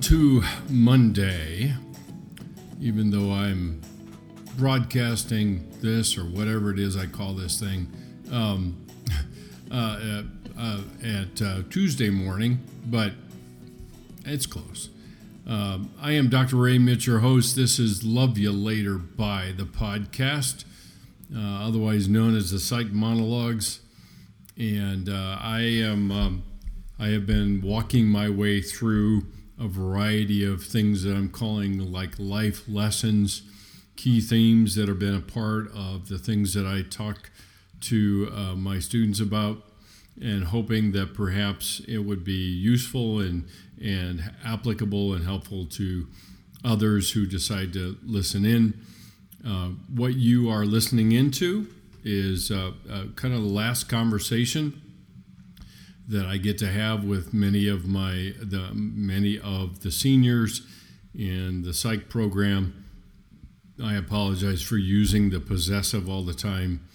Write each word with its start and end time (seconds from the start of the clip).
to 0.00 0.42
Monday. 0.68 1.74
Even 2.80 3.10
though 3.10 3.32
I'm 3.32 3.80
broadcasting 4.56 5.68
this 5.80 6.16
or 6.16 6.22
whatever 6.22 6.70
it 6.72 6.78
is 6.78 6.96
I 6.96 7.06
call 7.06 7.34
this 7.34 7.58
thing 7.58 7.92
um, 8.30 8.86
uh, 9.70 10.22
uh, 10.58 10.80
at 11.02 11.42
uh, 11.42 11.62
Tuesday 11.70 12.10
morning, 12.10 12.60
but 12.86 13.12
it's 14.24 14.46
close. 14.46 14.90
Um, 15.46 15.90
I 16.00 16.12
am 16.12 16.28
Dr. 16.28 16.56
Ray 16.56 16.78
Mitsch, 16.78 17.06
your 17.06 17.20
host. 17.20 17.56
This 17.56 17.78
is 17.78 18.04
Love 18.04 18.36
You 18.36 18.52
Later 18.52 18.98
by 18.98 19.52
the 19.56 19.64
podcast, 19.64 20.64
uh, 21.34 21.66
otherwise 21.66 22.08
known 22.08 22.36
as 22.36 22.50
the 22.50 22.60
Psych 22.60 22.92
Monologues. 22.92 23.80
And 24.56 25.08
uh, 25.08 25.38
I 25.40 25.60
am 25.60 26.10
um, 26.12 26.42
I 26.98 27.08
have 27.08 27.26
been 27.26 27.62
walking 27.62 28.06
my 28.06 28.28
way 28.28 28.60
through 28.60 29.22
a 29.60 29.66
variety 29.66 30.44
of 30.44 30.62
things 30.62 31.02
that 31.02 31.14
I'm 31.14 31.28
calling 31.28 31.92
like 31.92 32.14
life 32.18 32.68
lessons, 32.68 33.42
key 33.96 34.20
themes 34.20 34.74
that 34.76 34.88
have 34.88 34.98
been 34.98 35.16
a 35.16 35.20
part 35.20 35.70
of 35.74 36.08
the 36.08 36.18
things 36.18 36.54
that 36.54 36.66
I 36.66 36.82
talk 36.82 37.30
to 37.82 38.32
uh, 38.34 38.54
my 38.54 38.78
students 38.78 39.20
about, 39.20 39.64
and 40.20 40.44
hoping 40.44 40.92
that 40.92 41.14
perhaps 41.14 41.80
it 41.88 41.98
would 41.98 42.24
be 42.24 42.32
useful 42.32 43.20
and 43.20 43.46
and 43.80 44.32
applicable 44.44 45.14
and 45.14 45.24
helpful 45.24 45.64
to 45.64 46.06
others 46.64 47.12
who 47.12 47.26
decide 47.26 47.72
to 47.72 47.96
listen 48.04 48.44
in. 48.44 48.74
Uh, 49.46 49.68
what 49.94 50.14
you 50.14 50.50
are 50.50 50.64
listening 50.64 51.12
into 51.12 51.68
is 52.04 52.50
uh, 52.50 52.72
uh 52.90 53.04
kind 53.14 53.34
of 53.34 53.42
the 53.42 53.48
last 53.48 53.88
conversation 53.88 54.80
that 56.08 56.24
I 56.24 56.38
get 56.38 56.58
to 56.58 56.66
have 56.66 57.04
with 57.04 57.34
many 57.34 57.68
of 57.68 57.86
my 57.86 58.32
the 58.40 58.70
many 58.72 59.38
of 59.38 59.80
the 59.82 59.90
seniors 59.90 60.66
in 61.14 61.62
the 61.62 61.74
psych 61.74 62.08
program. 62.08 62.84
I 63.82 63.94
apologize 63.94 64.62
for 64.62 64.76
using 64.76 65.30
the 65.30 65.38
possessive 65.38 66.08
all 66.08 66.24
the 66.24 66.34
time. 66.34 66.88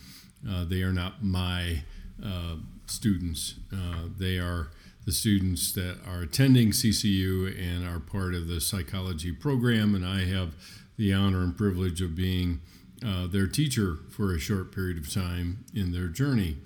Uh, 0.50 0.66
they 0.66 0.82
are 0.82 0.92
not 0.92 1.24
my 1.24 1.84
uh, 2.24 2.56
students. 2.88 3.56
Uh, 3.72 4.08
they 4.18 4.38
are 4.38 4.72
the 5.06 5.12
students 5.12 5.72
that 5.74 5.98
are 6.08 6.22
attending 6.22 6.70
CCU 6.70 7.58
and 7.58 7.88
are 7.88 8.00
part 8.00 8.34
of 8.34 8.48
the 8.48 8.60
psychology 8.60 9.32
program, 9.32 9.96
and 9.96 10.06
I 10.06 10.26
have 10.26 10.56
the 10.98 11.14
honor 11.14 11.42
and 11.42 11.58
privilege 11.58 12.02
of 12.02 12.16
being 12.16 12.62
uh, 13.06 13.28
their 13.28 13.48
teacher 13.48 13.98
for 14.12 14.34
a 14.34 14.40
short 14.40 14.74
period 14.74 14.98
of 14.98 15.14
time 15.14 15.66
in 15.74 15.92
their 15.92 16.08
journey. 16.08 16.58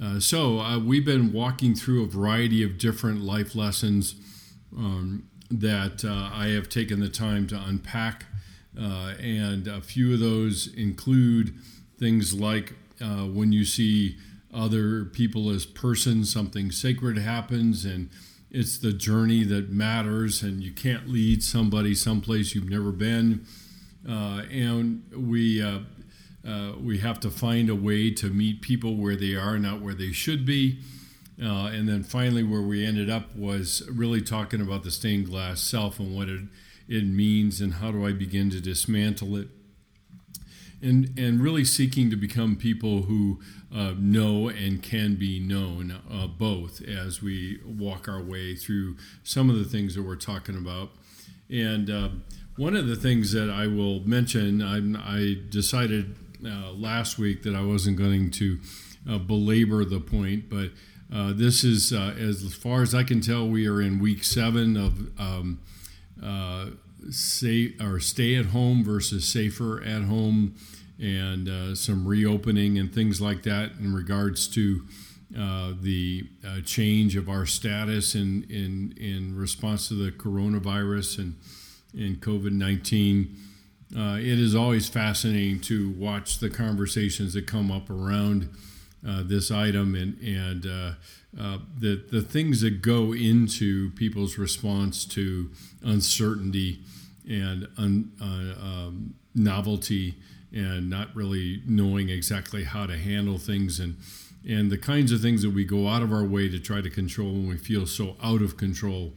Uh, 0.00 0.20
so 0.20 0.60
uh, 0.60 0.78
we've 0.78 1.04
been 1.04 1.32
walking 1.32 1.74
through 1.74 2.04
a 2.04 2.06
variety 2.06 2.62
of 2.62 2.76
different 2.76 3.22
life 3.22 3.54
lessons 3.54 4.14
um, 4.76 5.28
that 5.50 6.04
uh, 6.04 6.30
I 6.34 6.48
have 6.48 6.68
taken 6.68 7.00
the 7.00 7.08
time 7.08 7.46
to 7.48 7.62
unpack, 7.66 8.26
uh, 8.78 9.14
and 9.18 9.66
a 9.66 9.80
few 9.80 10.12
of 10.12 10.20
those 10.20 10.66
include 10.74 11.54
things 11.98 12.34
like 12.34 12.74
uh, 13.00 13.24
when 13.24 13.52
you 13.52 13.64
see 13.64 14.16
other 14.52 15.04
people 15.04 15.48
as 15.50 15.64
persons, 15.64 16.30
something 16.30 16.70
sacred 16.70 17.16
happens, 17.16 17.84
and 17.86 18.10
it's 18.50 18.78
the 18.78 18.92
journey 18.92 19.44
that 19.44 19.70
matters, 19.70 20.42
and 20.42 20.62
you 20.62 20.72
can't 20.72 21.08
lead 21.08 21.42
somebody 21.42 21.94
someplace 21.94 22.54
you've 22.54 22.68
never 22.68 22.92
been. 22.92 23.46
and 24.06 25.02
we 25.14 25.62
uh, 26.46 26.72
we 26.80 26.98
have 26.98 27.18
to 27.20 27.30
find 27.30 27.68
a 27.68 27.74
way 27.74 28.10
to 28.10 28.30
meet 28.30 28.62
people 28.62 28.96
where 28.96 29.16
they 29.16 29.34
are, 29.34 29.58
not 29.58 29.80
where 29.80 29.94
they 29.94 30.12
should 30.12 30.46
be. 30.46 30.78
Uh, 31.42 31.66
and 31.66 31.88
then 31.88 32.02
finally, 32.02 32.42
where 32.42 32.62
we 32.62 32.84
ended 32.86 33.10
up 33.10 33.34
was 33.36 33.82
really 33.90 34.22
talking 34.22 34.60
about 34.60 34.84
the 34.84 34.90
stained 34.90 35.26
glass 35.26 35.60
self 35.60 35.98
and 35.98 36.16
what 36.16 36.28
it, 36.28 36.42
it 36.88 37.04
means 37.04 37.60
and 37.60 37.74
how 37.74 37.90
do 37.90 38.06
I 38.06 38.12
begin 38.12 38.48
to 38.50 38.60
dismantle 38.60 39.36
it. 39.36 39.48
And, 40.80 41.18
and 41.18 41.40
really 41.40 41.64
seeking 41.64 42.10
to 42.10 42.16
become 42.16 42.54
people 42.54 43.02
who 43.02 43.40
uh, 43.74 43.94
know 43.98 44.48
and 44.48 44.82
can 44.82 45.16
be 45.16 45.40
known, 45.40 46.00
uh, 46.10 46.26
both 46.26 46.80
as 46.82 47.22
we 47.22 47.60
walk 47.64 48.08
our 48.08 48.22
way 48.22 48.54
through 48.54 48.96
some 49.24 49.50
of 49.50 49.56
the 49.56 49.64
things 49.64 49.94
that 49.94 50.02
we're 50.02 50.16
talking 50.16 50.56
about. 50.56 50.90
And 51.50 51.90
uh, 51.90 52.08
one 52.56 52.76
of 52.76 52.86
the 52.86 52.96
things 52.96 53.32
that 53.32 53.50
I 53.50 53.66
will 53.66 54.00
mention, 54.00 54.62
I, 54.62 54.78
I 55.18 55.36
decided 55.48 56.25
uh, 56.44 56.72
last 56.72 57.18
week 57.18 57.42
that 57.42 57.54
I 57.54 57.62
wasn't 57.62 57.96
going 57.96 58.30
to 58.32 58.58
uh, 59.08 59.18
belabor 59.18 59.84
the 59.84 60.00
point, 60.00 60.48
but 60.48 60.70
uh, 61.12 61.32
this 61.32 61.62
is, 61.62 61.92
uh, 61.92 62.14
as 62.18 62.54
far 62.54 62.82
as 62.82 62.94
I 62.94 63.04
can 63.04 63.20
tell, 63.20 63.46
we 63.48 63.68
are 63.68 63.80
in 63.80 64.00
week 64.00 64.24
seven 64.24 64.76
of 64.76 65.20
um, 65.20 65.60
uh, 66.22 66.66
say 67.10 67.74
or 67.80 68.00
stay 68.00 68.34
at 68.36 68.46
home 68.46 68.82
versus 68.82 69.26
safer 69.26 69.82
at 69.82 70.02
home, 70.02 70.56
and 70.98 71.48
uh, 71.48 71.74
some 71.74 72.06
reopening 72.06 72.78
and 72.78 72.92
things 72.92 73.20
like 73.20 73.42
that 73.44 73.72
in 73.78 73.94
regards 73.94 74.48
to. 74.48 74.82
the 75.82 76.26
change 76.64 77.16
of 77.16 77.28
our 77.28 77.44
status 77.46 78.14
in, 78.14 78.44
in, 78.48 78.94
in 78.96 79.36
response 79.36 79.88
to 79.88 79.94
the 79.94 80.10
coronavirus 80.10 81.18
and, 81.18 81.34
and 81.92 82.20
COVID 82.20 82.52
19 82.52 83.36
uh, 83.94 84.16
it 84.18 84.38
is 84.38 84.54
always 84.54 84.88
fascinating 84.88 85.60
to 85.60 85.90
watch 85.90 86.38
the 86.38 86.50
conversations 86.50 87.34
that 87.34 87.46
come 87.46 87.70
up 87.70 87.88
around 87.88 88.48
uh, 89.06 89.22
this 89.24 89.50
item 89.50 89.94
and 89.94 90.18
and 90.20 90.66
uh, 90.66 90.92
uh 91.40 91.58
the 91.78 92.02
the 92.10 92.22
things 92.22 92.62
that 92.62 92.82
go 92.82 93.12
into 93.12 93.90
people's 93.90 94.38
response 94.38 95.04
to 95.04 95.50
uncertainty 95.82 96.80
and 97.28 97.68
un, 97.78 98.10
uh, 98.20 98.60
um, 98.60 99.14
novelty 99.34 100.16
and 100.52 100.90
not 100.90 101.14
really 101.14 101.62
knowing 101.66 102.08
exactly 102.08 102.64
how 102.64 102.86
to 102.86 102.96
handle 102.96 103.38
things 103.38 103.78
and 103.78 103.96
and 104.48 104.70
the 104.70 104.78
kinds 104.78 105.12
of 105.12 105.20
things 105.20 105.42
that 105.42 105.50
we 105.50 105.64
go 105.64 105.88
out 105.88 106.02
of 106.02 106.12
our 106.12 106.24
way 106.24 106.48
to 106.48 106.58
try 106.58 106.80
to 106.80 106.90
control 106.90 107.32
when 107.32 107.48
we 107.48 107.56
feel 107.56 107.86
so 107.86 108.16
out 108.22 108.42
of 108.42 108.56
control 108.56 109.12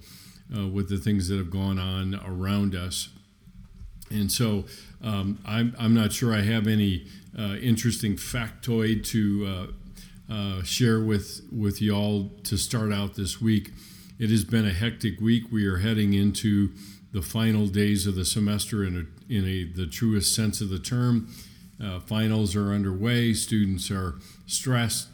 uh, 0.55 0.67
with 0.67 0.89
the 0.89 0.97
things 0.97 1.27
that 1.27 1.37
have 1.37 1.51
gone 1.51 1.79
on 1.79 2.19
around 2.25 2.75
us 2.75 3.09
and 4.09 4.31
so 4.31 4.65
um, 5.03 5.39
I'm, 5.45 5.75
I'm 5.79 5.93
not 5.93 6.11
sure 6.11 6.33
I 6.33 6.41
have 6.41 6.67
any 6.67 7.07
uh, 7.37 7.55
interesting 7.55 8.15
factoid 8.15 9.05
to 9.07 9.71
uh, 10.29 10.33
uh, 10.33 10.63
share 10.63 10.99
with, 10.99 11.41
with 11.51 11.81
y'all 11.81 12.31
to 12.43 12.57
start 12.57 12.91
out 12.91 13.15
this 13.15 13.41
week. 13.41 13.71
It 14.19 14.29
has 14.29 14.43
been 14.43 14.67
a 14.67 14.73
hectic 14.73 15.19
week. 15.21 15.45
We 15.51 15.65
are 15.65 15.77
heading 15.77 16.13
into 16.13 16.71
the 17.11 17.21
final 17.21 17.67
days 17.67 18.05
of 18.05 18.15
the 18.15 18.25
semester 18.25 18.83
in, 18.83 18.95
a, 18.95 19.33
in 19.33 19.45
a, 19.45 19.63
the 19.63 19.87
truest 19.87 20.35
sense 20.35 20.61
of 20.61 20.69
the 20.69 20.79
term. 20.79 21.29
Uh, 21.81 21.99
finals 21.99 22.55
are 22.55 22.73
underway, 22.73 23.33
students 23.33 23.89
are 23.89 24.15
stressed, 24.45 25.07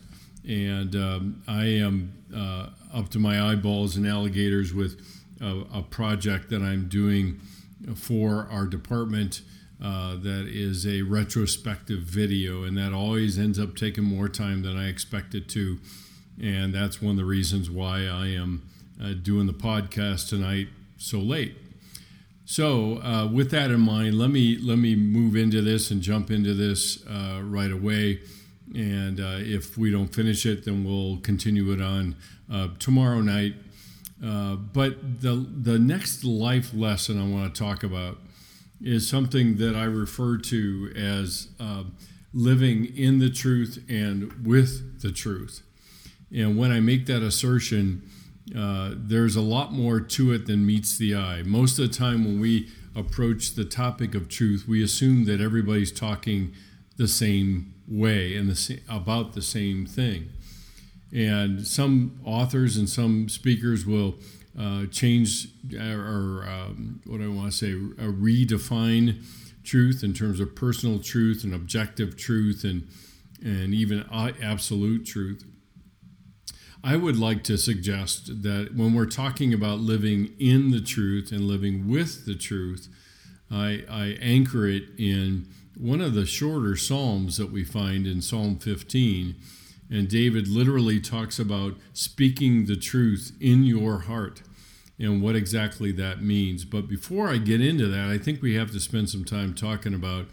and 0.48 0.96
um, 0.96 1.44
I 1.48 1.66
am 1.66 2.14
uh, 2.36 2.70
up 2.94 3.10
to 3.10 3.20
my 3.20 3.52
eyeballs 3.52 3.98
in 3.98 4.06
alligators 4.06 4.74
with 4.74 5.00
a, 5.42 5.64
a 5.74 5.82
project 5.84 6.50
that 6.50 6.62
I'm 6.62 6.88
doing 6.88 7.40
for 7.94 8.48
our 8.50 8.66
department 8.66 9.42
uh, 9.84 10.16
that 10.16 10.48
is 10.48 10.88
a 10.88 11.02
retrospective 11.02 12.00
video, 12.00 12.64
and 12.64 12.78
that 12.78 12.94
always 12.94 13.38
ends 13.38 13.60
up 13.60 13.76
taking 13.76 14.04
more 14.04 14.30
time 14.30 14.62
than 14.62 14.78
I 14.78 14.88
expect 14.88 15.36
it 15.36 15.50
to. 15.50 15.80
And 16.42 16.74
that's 16.74 17.02
one 17.02 17.12
of 17.12 17.18
the 17.18 17.26
reasons 17.26 17.70
why 17.70 18.06
I 18.06 18.28
am 18.28 18.68
uh, 19.02 19.14
doing 19.14 19.48
the 19.48 19.54
podcast 19.54 20.30
tonight 20.30 20.70
so 20.98 21.20
late. 21.20 21.58
So, 22.46 23.02
uh, 23.02 23.28
with 23.28 23.52
that 23.52 23.72
in 23.72 23.82
mind, 23.82 24.20
let 24.20 24.30
me 24.30 24.58
let 24.58 24.78
me 24.78 24.96
move 24.96 25.36
into 25.36 25.62
this 25.62 25.90
and 25.92 26.02
jump 26.02 26.30
into 26.30 26.54
this 26.54 27.06
uh, 27.08 27.42
right 27.44 27.72
away. 27.72 28.22
And 28.74 29.20
uh, 29.20 29.38
if 29.40 29.78
we 29.78 29.92
don't 29.92 30.14
finish 30.14 30.46
it, 30.46 30.64
then 30.66 30.84
we'll 30.84 31.18
continue 31.18 31.72
it 31.72 31.82
on 31.82 32.16
uh, 32.52 32.70
tomorrow 32.78 33.22
night 33.22 33.56
uh, 34.26 34.56
but 34.56 35.22
the 35.22 35.36
the 35.36 35.78
next 35.78 36.24
life 36.24 36.74
lesson 36.74 37.22
I 37.22 37.28
want 37.28 37.54
to 37.54 37.60
talk 37.64 37.84
about 37.84 38.18
is 38.82 39.08
something 39.08 39.58
that 39.58 39.76
I 39.76 39.84
refer 39.84 40.38
to 40.38 40.92
as 40.96 41.50
uh, 41.60 41.84
living 42.34 42.86
in 42.98 43.20
the 43.20 43.30
truth 43.30 43.84
and 43.88 44.46
with 44.46 45.02
the 45.02 45.12
truth. 45.12 45.62
And 46.36 46.58
when 46.58 46.72
I 46.72 46.80
make 46.80 47.06
that 47.06 47.22
assertion, 47.22 48.10
uh, 48.58 48.92
there's 48.96 49.36
a 49.36 49.42
lot 49.42 49.72
more 49.72 50.00
to 50.00 50.34
it 50.34 50.46
than 50.46 50.66
meets 50.66 50.98
the 50.98 51.16
eye. 51.16 51.44
Most 51.44 51.80
of 51.80 51.88
the 51.88 51.94
time, 51.94 52.26
when 52.26 52.40
we 52.40 52.70
approach 52.96 53.56
the 53.56 53.66
topic 53.66 54.16
of 54.16 54.28
truth, 54.28 54.66
we 54.68 54.84
assume 54.84 55.26
that 55.26 55.40
everybody's 55.40 55.92
talking 55.92 56.54
the 56.98 57.08
same 57.08 57.74
way 57.88 58.36
and 58.36 58.50
the, 58.50 58.80
about 58.90 59.34
the 59.34 59.42
same 59.42 59.86
thing. 59.86 60.30
And 61.14 61.66
some 61.66 62.20
authors 62.26 62.78
and 62.78 62.90
some 62.90 63.30
speakers 63.30 63.86
will 63.86 64.16
uh, 64.60 64.86
change 64.88 65.48
or, 65.74 66.46
um, 66.48 67.02
what 67.06 67.22
I 67.22 67.28
want 67.28 67.52
to 67.52 67.58
say, 67.58 67.74
uh, 67.74 68.12
redefine 68.12 69.24
truth 69.64 70.04
in 70.04 70.14
terms 70.14 70.40
of 70.40 70.56
personal 70.56 71.00
truth 71.00 71.44
and 71.44 71.54
objective 71.54 72.16
truth 72.16 72.64
and 72.64 72.88
and 73.44 73.74
even 73.74 74.06
absolute 74.12 75.06
truth. 75.06 75.44
I 76.84 76.96
would 76.96 77.18
like 77.18 77.44
to 77.46 77.58
suggest 77.58 78.44
that 78.44 78.76
when 78.76 78.94
we're 78.94 79.08
talking 79.08 79.54
about 79.54 79.80
living 79.80 80.34
in 80.40 80.72
the 80.72 80.82
truth 80.82 81.32
and 81.32 81.42
living 81.42 81.90
with 81.90 82.26
the 82.26 82.36
truth, 82.36 82.88
I, 83.52 83.84
I 83.90 84.18
anchor 84.22 84.68
it 84.68 84.84
in 84.98 85.48
one 85.78 86.00
of 86.00 86.14
the 86.14 86.26
shorter 86.26 86.76
Psalms 86.76 87.38
that 87.38 87.52
we 87.52 87.64
find 87.64 88.08
in 88.08 88.22
Psalm 88.22 88.58
15. 88.58 89.36
And 89.90 90.08
David 90.08 90.48
literally 90.48 91.00
talks 91.00 91.38
about 91.38 91.76
speaking 91.94 92.66
the 92.66 92.76
truth 92.76 93.32
in 93.40 93.64
your 93.64 94.00
heart 94.00 94.42
and 94.98 95.22
what 95.22 95.36
exactly 95.36 95.92
that 95.94 96.22
means. 96.22 96.66
But 96.66 96.88
before 96.88 97.30
I 97.30 97.38
get 97.38 97.62
into 97.62 97.88
that, 97.88 98.10
I 98.10 98.18
think 98.18 98.42
we 98.42 98.56
have 98.56 98.72
to 98.72 98.80
spend 98.80 99.10
some 99.10 99.26
time 99.26 99.54
talking 99.54 99.94
about 99.94 100.28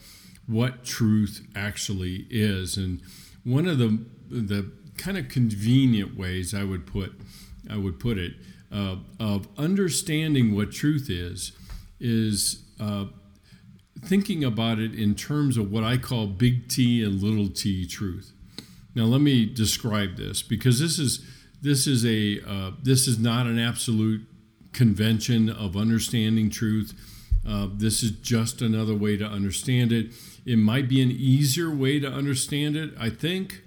what 0.47 0.85
truth 0.85 1.47
actually 1.55 2.27
is. 2.31 2.77
And 2.77 3.01
one 3.45 3.67
of 3.67 3.79
the 3.79 4.05
the 4.31 4.73
kind 4.97 5.19
of 5.19 5.29
convenient 5.29 6.17
ways 6.17 6.55
I 6.55 6.65
would 6.65 6.87
put 6.87 7.13
I 7.69 7.77
would 7.77 7.99
put 7.99 8.19
it 8.19 8.35
uh, 8.73 8.97
of 9.21 9.49
understanding 9.59 10.55
what 10.55 10.73
truth 10.73 11.09
is 11.11 11.53
is 12.01 12.65
uh, 12.81 13.07
thinking 14.05 14.43
about 14.43 14.79
it 14.79 14.95
in 14.95 15.15
terms 15.15 15.57
of 15.57 15.71
what 15.71 15.85
I 15.85 15.97
call 15.97 16.27
big 16.27 16.69
T 16.69 17.05
and 17.05 17.23
little 17.23 17.49
T 17.49 17.87
truth. 17.87 18.33
Now 18.95 19.05
let 19.05 19.21
me 19.21 19.47
describe 19.47 20.17
this 20.17 20.43
because 20.43 20.79
this 20.81 20.99
is 20.99 21.25
this 21.61 21.87
is 21.87 22.05
a 22.05 22.41
uh, 22.47 22.73
this 22.83 23.07
is 23.07 23.19
not 23.19 23.47
an 23.47 23.59
absolute 23.59 24.27
convention 24.73 25.49
of 25.49 25.77
understanding 25.77 26.51
truth. 26.51 26.93
Uh, 27.47 27.69
this 27.73 28.03
is 28.03 28.11
just 28.11 28.63
another 28.63 28.95
way 28.95 29.17
to 29.17 29.25
understand 29.25 29.93
it. 29.93 30.13
It 30.45 30.57
might 30.57 30.89
be 30.89 31.03
an 31.03 31.11
easier 31.11 31.71
way 31.71 31.99
to 32.01 32.09
understand 32.09 32.77
it, 32.77 32.93
I 32.99 33.11
think. 33.11 33.63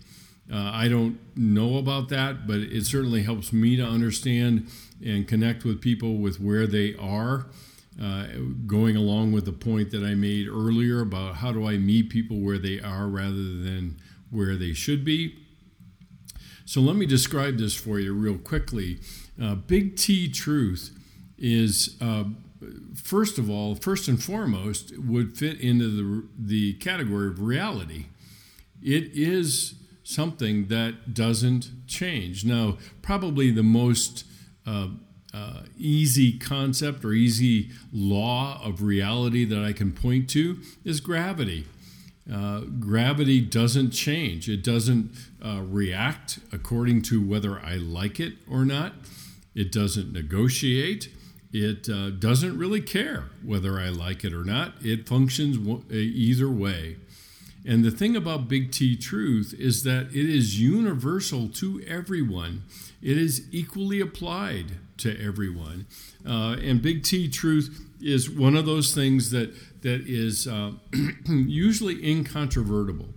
Uh, 0.51 0.72
I 0.74 0.88
don't 0.88 1.19
know 1.36 1.77
about 1.77 2.10
that, 2.10 2.45
but 2.48 2.60
it 2.60 2.86
certainly 2.86 3.24
helps 3.24 3.51
me 3.51 3.75
to 3.77 3.83
understand 3.83 4.68
and 5.04 5.27
connect 5.27 5.66
with 5.66 5.81
people 5.81 6.18
with 6.18 6.39
where 6.39 6.68
they 6.68 6.95
are. 6.95 7.48
Uh, 8.01 8.25
going 8.68 8.98
along 8.98 9.31
with 9.31 9.45
the 9.45 9.54
point 9.54 9.89
that 9.92 10.04
I 10.04 10.16
made 10.16 10.50
earlier 10.50 11.00
about 11.00 11.36
how 11.36 11.54
do 11.54 11.66
I 11.66 11.77
meet 11.77 12.10
people 12.10 12.42
where 12.42 12.57
they 12.57 12.81
are 12.81 13.07
rather 13.07 13.31
than 13.31 13.95
where 14.30 14.56
they 14.56 14.74
should 14.74 15.04
be. 15.04 15.36
So 16.66 16.81
let 16.81 16.95
me 16.95 17.06
describe 17.06 17.57
this 17.57 17.75
for 17.75 18.00
you 18.00 18.13
real 18.13 18.38
quickly. 18.38 19.00
Uh, 19.42 19.56
big 19.56 19.95
T 19.95 20.27
truth 20.31 20.98
is, 21.38 21.98
uh, 22.01 22.24
first 22.95 23.38
of 23.38 23.50
all, 23.50 23.75
first 23.75 24.07
and 24.07 24.22
foremost, 24.22 24.98
would 24.98 25.38
fit 25.38 25.60
into 25.60 25.89
the, 25.89 26.27
the 26.38 26.74
category 26.74 27.27
of 27.27 27.39
reality. 27.39 28.07
It 28.81 29.12
is 29.13 29.75
something 30.04 30.68
that 30.68 31.13
doesn't 31.13 31.88
change. 31.88 32.45
Now, 32.45 32.77
probably 33.01 33.51
the 33.51 33.63
most 33.63 34.24
uh, 34.66 34.88
uh, 35.33 35.62
easy 35.77 36.38
concept 36.38 37.04
or 37.04 37.12
easy 37.12 37.72
law 37.92 38.62
of 38.63 38.81
reality 38.81 39.45
that 39.45 39.63
I 39.63 39.74
can 39.74 39.92
point 39.92 40.30
to 40.31 40.60
is 40.83 41.00
gravity. 41.00 41.66
Uh, 42.31 42.62
gravity 42.80 43.39
doesn't 43.39 43.92
change. 43.92 44.50
It 44.50 44.63
doesn't 44.63 45.12
uh, 45.44 45.62
react 45.62 46.39
according 46.51 47.04
to 47.04 47.25
whether 47.25 47.60
I 47.60 47.75
like 47.75 48.19
it 48.19 48.33
or 48.50 48.66
not. 48.66 48.94
It 49.54 49.72
doesn't 49.72 50.12
negotiate. 50.12 51.10
It 51.54 51.88
uh, 51.88 52.10
doesn't 52.10 52.57
really 52.57 52.81
care 52.81 53.30
whether 53.44 53.80
I 53.80 53.89
like 53.89 54.25
it 54.25 54.33
or 54.33 54.44
not. 54.44 54.74
It 54.81 55.07
functions 55.07 55.57
either 55.92 56.50
way. 56.50 56.98
And 57.68 57.84
the 57.84 57.92
thing 57.92 58.16
about 58.16 58.48
Big 58.48 58.72
T 58.72 58.96
truth 58.96 59.54
is 59.58 59.84
that 59.84 60.08
it 60.08 60.30
is 60.30 60.60
universal 60.60 61.50
to 61.50 61.82
everyone, 61.88 62.64
it 63.02 63.18
is 63.18 63.48
equally 63.52 64.00
applied 64.00 64.74
to 64.98 65.20
everyone. 65.22 65.88
Uh, 66.26 66.56
and 66.62 66.82
Big 66.82 67.04
T 67.04 67.28
truth 67.28 67.86
is 68.00 68.30
one 68.30 68.56
of 68.56 68.66
those 68.66 68.94
things 68.94 69.32
that, 69.32 69.54
that 69.82 70.08
is 70.08 70.48
uh, 70.48 70.74
usually 71.28 72.08
incontrovertible. 72.08 73.10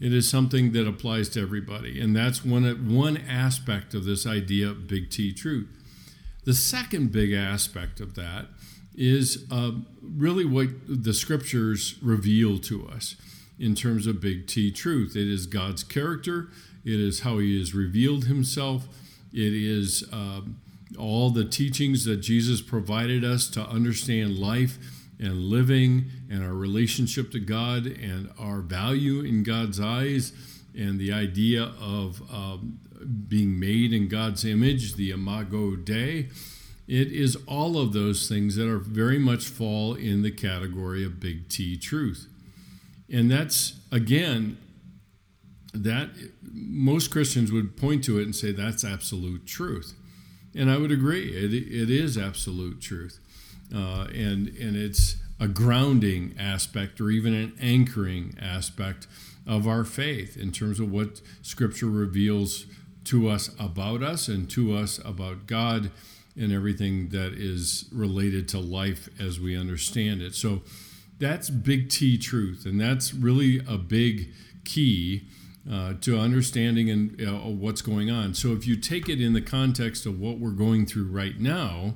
It 0.00 0.12
is 0.12 0.28
something 0.28 0.72
that 0.72 0.86
applies 0.86 1.28
to 1.30 1.40
everybody. 1.40 2.00
And 2.00 2.14
that's 2.14 2.44
one, 2.44 2.94
one 2.94 3.16
aspect 3.16 3.94
of 3.94 4.04
this 4.04 4.26
idea 4.26 4.68
of 4.68 4.86
Big 4.86 5.10
T 5.10 5.32
truth. 5.32 5.68
The 6.44 6.54
second 6.54 7.10
big 7.10 7.32
aspect 7.32 7.98
of 7.98 8.14
that 8.14 8.46
is 8.96 9.46
uh, 9.50 9.72
really 10.02 10.44
what 10.44 10.68
the 10.88 11.12
scriptures 11.12 11.96
reveal 12.02 12.58
to 12.58 12.88
us 12.88 13.16
in 13.58 13.74
terms 13.74 14.06
of 14.06 14.20
big 14.20 14.46
T 14.46 14.70
truth. 14.70 15.16
It 15.16 15.28
is 15.28 15.46
God's 15.46 15.84
character, 15.84 16.48
it 16.84 17.00
is 17.00 17.20
how 17.20 17.38
He 17.38 17.58
has 17.58 17.74
revealed 17.74 18.24
Himself, 18.24 18.88
it 19.32 19.52
is 19.52 20.04
um, 20.12 20.58
all 20.98 21.30
the 21.30 21.44
teachings 21.44 22.04
that 22.04 22.16
Jesus 22.16 22.62
provided 22.62 23.24
us 23.24 23.48
to 23.50 23.60
understand 23.62 24.38
life 24.38 24.78
and 25.18 25.38
living 25.44 26.06
and 26.30 26.44
our 26.44 26.54
relationship 26.54 27.30
to 27.32 27.40
God 27.40 27.86
and 27.86 28.30
our 28.38 28.60
value 28.60 29.20
in 29.20 29.42
God's 29.42 29.80
eyes 29.80 30.32
and 30.76 30.98
the 30.98 31.12
idea 31.12 31.72
of 31.80 32.20
um, 32.30 32.78
being 33.28 33.58
made 33.58 33.92
in 33.92 34.08
God's 34.08 34.44
image, 34.44 34.94
the 34.96 35.10
Imago 35.10 35.74
Dei 35.76 36.28
it 36.88 37.10
is 37.10 37.36
all 37.46 37.78
of 37.78 37.92
those 37.92 38.28
things 38.28 38.56
that 38.56 38.68
are 38.68 38.78
very 38.78 39.18
much 39.18 39.46
fall 39.48 39.94
in 39.94 40.22
the 40.22 40.30
category 40.30 41.04
of 41.04 41.18
big 41.18 41.48
T 41.48 41.76
truth. 41.76 42.28
And 43.12 43.30
that's, 43.30 43.80
again, 43.90 44.58
that 45.72 46.10
most 46.42 47.10
Christians 47.10 47.52
would 47.52 47.76
point 47.76 48.04
to 48.04 48.18
it 48.18 48.24
and 48.24 48.34
say 48.34 48.52
that's 48.52 48.84
absolute 48.84 49.46
truth. 49.46 49.94
And 50.54 50.70
I 50.70 50.78
would 50.78 50.90
agree, 50.90 51.28
it, 51.30 51.52
it 51.52 51.90
is 51.90 52.16
absolute 52.16 52.80
truth. 52.80 53.20
Uh, 53.74 54.06
and, 54.14 54.48
and 54.48 54.76
it's 54.76 55.16
a 55.38 55.48
grounding 55.48 56.34
aspect 56.38 57.00
or 57.00 57.10
even 57.10 57.34
an 57.34 57.52
anchoring 57.60 58.34
aspect 58.40 59.06
of 59.46 59.66
our 59.66 59.84
faith 59.84 60.36
in 60.36 60.52
terms 60.52 60.80
of 60.80 60.90
what 60.90 61.20
Scripture 61.42 61.86
reveals 61.86 62.66
to 63.04 63.28
us 63.28 63.50
about 63.60 64.02
us 64.02 64.28
and 64.28 64.48
to 64.50 64.74
us 64.74 64.98
about 65.04 65.46
God 65.46 65.90
and 66.38 66.52
everything 66.52 67.08
that 67.10 67.32
is 67.32 67.86
related 67.92 68.48
to 68.48 68.58
life 68.58 69.08
as 69.18 69.40
we 69.40 69.56
understand 69.56 70.20
it. 70.22 70.34
So 70.34 70.62
that's 71.18 71.48
big 71.48 71.88
T 71.88 72.18
truth, 72.18 72.66
and 72.66 72.80
that's 72.80 73.14
really 73.14 73.62
a 73.66 73.78
big 73.78 74.32
key 74.64 75.28
uh, 75.70 75.94
to 76.00 76.18
understanding 76.18 76.90
and 76.90 77.20
uh, 77.20 77.32
what's 77.48 77.82
going 77.82 78.10
on. 78.10 78.34
So 78.34 78.52
if 78.52 78.66
you 78.66 78.76
take 78.76 79.08
it 79.08 79.20
in 79.20 79.32
the 79.32 79.40
context 79.40 80.06
of 80.06 80.20
what 80.20 80.38
we're 80.38 80.50
going 80.50 80.86
through 80.86 81.06
right 81.06 81.38
now, 81.40 81.94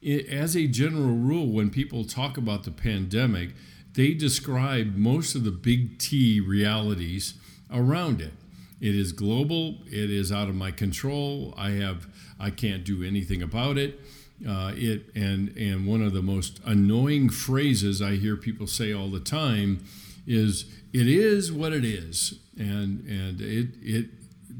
it, 0.00 0.28
as 0.28 0.56
a 0.56 0.66
general 0.66 1.14
rule, 1.16 1.48
when 1.48 1.70
people 1.70 2.04
talk 2.04 2.36
about 2.36 2.64
the 2.64 2.70
pandemic, 2.70 3.50
they 3.94 4.14
describe 4.14 4.94
most 4.94 5.34
of 5.34 5.44
the 5.44 5.50
big 5.50 5.98
T 5.98 6.40
realities 6.40 7.34
around 7.70 8.20
it. 8.20 8.32
It 8.80 8.94
is 8.94 9.12
global. 9.12 9.78
It 9.86 10.10
is 10.10 10.30
out 10.30 10.48
of 10.48 10.54
my 10.54 10.70
control. 10.70 11.54
I 11.56 11.70
have 11.70 12.06
I 12.38 12.50
can't 12.50 12.84
do 12.84 13.02
anything 13.02 13.42
about 13.42 13.78
it. 13.78 14.00
Uh, 14.46 14.72
it 14.74 15.10
and 15.14 15.56
and 15.56 15.86
one 15.86 16.02
of 16.02 16.12
the 16.12 16.22
most 16.22 16.60
annoying 16.64 17.30
phrases 17.30 18.02
I 18.02 18.16
hear 18.16 18.36
people 18.36 18.66
say 18.66 18.92
all 18.92 19.08
the 19.08 19.20
time 19.20 19.84
is 20.26 20.66
"it 20.92 21.08
is 21.08 21.50
what 21.50 21.72
it 21.72 21.84
is," 21.84 22.38
and 22.58 23.00
and 23.06 23.40
it 23.40 23.68
it 23.80 24.10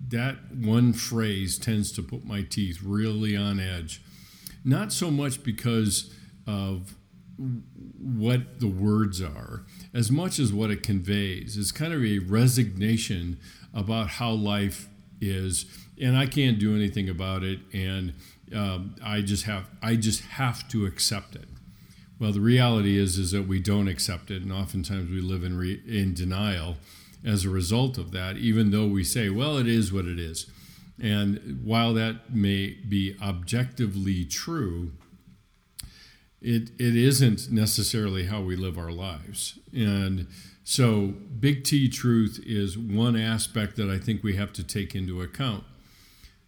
that 0.08 0.54
one 0.54 0.92
phrase 0.92 1.58
tends 1.58 1.92
to 1.92 2.02
put 2.02 2.24
my 2.24 2.42
teeth 2.42 2.80
really 2.82 3.36
on 3.36 3.60
edge. 3.60 4.02
Not 4.64 4.92
so 4.92 5.10
much 5.10 5.42
because 5.42 6.12
of 6.46 6.94
what 7.38 8.60
the 8.60 8.68
words 8.68 9.20
are, 9.20 9.64
as 9.92 10.10
much 10.10 10.38
as 10.38 10.52
what 10.52 10.70
it 10.70 10.82
conveys. 10.82 11.56
It's 11.56 11.72
kind 11.72 11.92
of 11.92 12.02
a 12.02 12.20
resignation 12.20 13.38
about 13.76 14.08
how 14.08 14.32
life 14.32 14.88
is, 15.20 15.66
and 16.00 16.16
I 16.16 16.26
can't 16.26 16.58
do 16.58 16.74
anything 16.74 17.08
about 17.08 17.44
it, 17.44 17.60
and 17.72 18.14
um, 18.54 18.96
I 19.04 19.20
just 19.20 19.44
have 19.44 19.68
I 19.82 19.94
just 19.96 20.22
have 20.22 20.66
to 20.68 20.86
accept 20.86 21.36
it. 21.36 21.48
Well, 22.18 22.32
the 22.32 22.40
reality 22.40 22.96
is 22.96 23.18
is 23.18 23.30
that 23.32 23.46
we 23.46 23.60
don't 23.60 23.86
accept 23.86 24.30
it, 24.30 24.42
and 24.42 24.50
oftentimes 24.50 25.10
we 25.10 25.20
live 25.20 25.44
in 25.44 25.58
re, 25.58 25.82
in 25.86 26.14
denial 26.14 26.76
as 27.24 27.44
a 27.44 27.50
result 27.50 27.98
of 27.98 28.10
that. 28.12 28.38
Even 28.38 28.70
though 28.70 28.86
we 28.86 29.04
say, 29.04 29.28
"Well, 29.28 29.58
it 29.58 29.68
is 29.68 29.92
what 29.92 30.06
it 30.06 30.18
is," 30.18 30.46
and 30.98 31.60
while 31.62 31.92
that 31.94 32.34
may 32.34 32.78
be 32.88 33.14
objectively 33.22 34.24
true, 34.24 34.92
it 36.40 36.70
it 36.78 36.96
isn't 36.96 37.50
necessarily 37.50 38.24
how 38.24 38.40
we 38.40 38.56
live 38.56 38.78
our 38.78 38.92
lives, 38.92 39.58
and 39.74 40.26
so, 40.68 41.14
big 41.38 41.62
T 41.62 41.88
truth 41.88 42.40
is 42.44 42.76
one 42.76 43.14
aspect 43.14 43.76
that 43.76 43.88
I 43.88 43.98
think 43.98 44.24
we 44.24 44.34
have 44.34 44.52
to 44.54 44.64
take 44.64 44.96
into 44.96 45.22
account. 45.22 45.62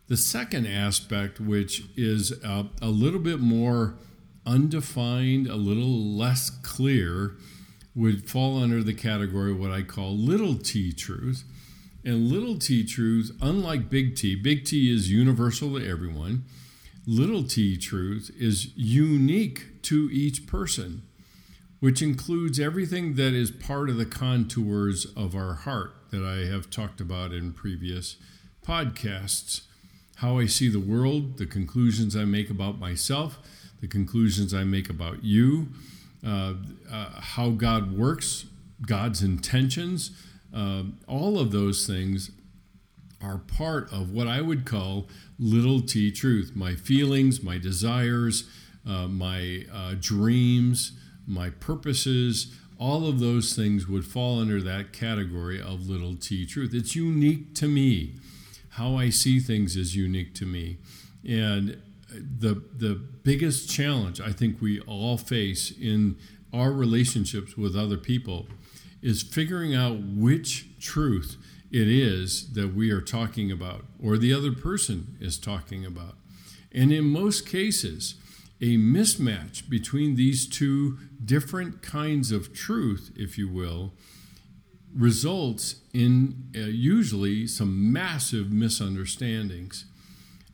The 0.08 0.16
second 0.16 0.66
aspect, 0.66 1.38
which 1.38 1.84
is 1.96 2.32
a, 2.42 2.66
a 2.82 2.88
little 2.88 3.20
bit 3.20 3.38
more 3.38 3.94
undefined, 4.44 5.46
a 5.46 5.54
little 5.54 6.16
less 6.16 6.50
clear, 6.50 7.36
would 7.94 8.28
fall 8.28 8.60
under 8.60 8.82
the 8.82 8.92
category 8.92 9.52
of 9.52 9.60
what 9.60 9.70
I 9.70 9.82
call 9.82 10.16
little 10.16 10.56
t 10.56 10.92
truth. 10.92 11.44
And 12.04 12.28
little 12.28 12.58
t 12.58 12.84
truth, 12.84 13.30
unlike 13.40 13.88
big 13.88 14.16
T, 14.16 14.34
big 14.34 14.64
T 14.64 14.92
is 14.92 15.12
universal 15.12 15.78
to 15.78 15.88
everyone. 15.88 16.44
Little 17.06 17.44
t 17.44 17.76
truth 17.76 18.32
is 18.36 18.76
unique 18.76 19.80
to 19.82 20.10
each 20.10 20.48
person, 20.48 21.02
which 21.80 22.02
includes 22.02 22.58
everything 22.58 23.14
that 23.14 23.34
is 23.34 23.50
part 23.50 23.88
of 23.88 23.96
the 23.96 24.06
contours 24.06 25.06
of 25.16 25.34
our 25.34 25.54
heart 25.54 25.94
that 26.10 26.24
I 26.24 26.50
have 26.50 26.70
talked 26.70 27.00
about 27.00 27.32
in 27.32 27.52
previous 27.52 28.16
podcasts. 28.66 29.62
How 30.16 30.38
I 30.38 30.46
see 30.46 30.68
the 30.68 30.80
world, 30.80 31.38
the 31.38 31.46
conclusions 31.46 32.16
I 32.16 32.24
make 32.24 32.50
about 32.50 32.78
myself, 32.78 33.38
the 33.80 33.86
conclusions 33.86 34.52
I 34.52 34.64
make 34.64 34.90
about 34.90 35.22
you, 35.22 35.68
uh, 36.26 36.54
uh, 36.90 37.20
how 37.20 37.50
God 37.50 37.96
works, 37.96 38.46
God's 38.84 39.22
intentions, 39.22 40.10
uh, 40.52 40.82
all 41.06 41.38
of 41.38 41.52
those 41.52 41.86
things 41.86 42.32
are 43.22 43.38
part 43.38 43.92
of 43.92 44.10
what 44.10 44.26
I 44.26 44.40
would 44.40 44.64
call 44.64 45.08
little 45.38 45.80
t 45.80 46.10
truth. 46.10 46.52
My 46.54 46.74
feelings, 46.74 47.42
my 47.42 47.58
desires, 47.58 48.48
uh, 48.86 49.06
my 49.08 49.64
uh, 49.72 49.94
dreams, 50.00 50.92
my 51.28 51.50
purposes, 51.50 52.56
all 52.78 53.06
of 53.06 53.20
those 53.20 53.54
things 53.54 53.86
would 53.88 54.04
fall 54.04 54.40
under 54.40 54.62
that 54.62 54.92
category 54.92 55.60
of 55.60 55.88
little 55.88 56.14
t 56.14 56.46
truth. 56.46 56.72
It's 56.72 56.96
unique 56.96 57.54
to 57.56 57.68
me. 57.68 58.14
How 58.70 58.96
I 58.96 59.10
see 59.10 59.40
things 59.40 59.76
is 59.76 59.96
unique 59.96 60.34
to 60.36 60.46
me. 60.46 60.78
And 61.28 61.82
the 62.10 62.62
the 62.74 62.94
biggest 62.94 63.68
challenge 63.68 64.20
I 64.20 64.32
think 64.32 64.60
we 64.60 64.80
all 64.80 65.18
face 65.18 65.70
in 65.70 66.16
our 66.52 66.72
relationships 66.72 67.56
with 67.56 67.76
other 67.76 67.98
people 67.98 68.46
is 69.02 69.22
figuring 69.22 69.74
out 69.74 69.98
which 70.00 70.66
truth 70.80 71.36
it 71.70 71.88
is 71.88 72.54
that 72.54 72.74
we 72.74 72.90
are 72.90 73.02
talking 73.02 73.52
about 73.52 73.84
or 74.02 74.16
the 74.16 74.32
other 74.32 74.52
person 74.52 75.16
is 75.20 75.38
talking 75.38 75.84
about. 75.84 76.16
And 76.72 76.92
in 76.92 77.04
most 77.04 77.46
cases, 77.46 78.14
a 78.60 78.76
mismatch 78.76 79.68
between 79.68 80.16
these 80.16 80.48
two 80.48 80.98
different 81.24 81.82
kinds 81.82 82.32
of 82.32 82.52
truth, 82.52 83.12
if 83.16 83.38
you 83.38 83.48
will, 83.48 83.92
results 84.94 85.76
in 85.92 86.50
uh, 86.56 86.60
usually 86.60 87.46
some 87.46 87.92
massive 87.92 88.50
misunderstandings. 88.50 89.84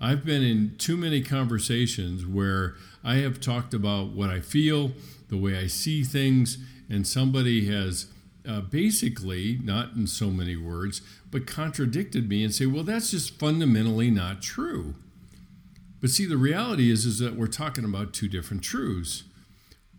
I've 0.00 0.25
been 0.25 0.42
in 0.42 0.75
too 0.76 0.96
many 0.96 1.23
conversations 1.23 2.26
where 2.26 2.75
I 3.02 3.16
have 3.16 3.40
talked 3.40 3.73
about 3.73 4.08
what 4.11 4.28
I 4.28 4.40
feel, 4.40 4.92
the 5.28 5.37
way 5.37 5.56
I 5.56 5.66
see 5.66 6.02
things, 6.02 6.58
and 6.90 7.06
somebody 7.06 7.66
has 7.66 8.06
uh, 8.46 8.61
basically, 8.61 9.58
not 9.62 9.94
in 9.94 10.06
so 10.06 10.30
many 10.30 10.56
words, 10.56 11.00
but 11.30 11.46
contradicted 11.46 12.28
me 12.28 12.44
and 12.44 12.54
say, 12.54 12.66
well, 12.66 12.84
that's 12.84 13.11
just 13.11 13.38
fundamentally 13.38 14.11
not 14.11 14.42
true. 14.42 14.94
But 16.04 16.11
see, 16.11 16.26
the 16.26 16.37
reality 16.37 16.90
is, 16.90 17.06
is 17.06 17.18
that 17.20 17.34
we're 17.34 17.46
talking 17.46 17.82
about 17.82 18.12
two 18.12 18.28
different 18.28 18.62
truths. 18.62 19.23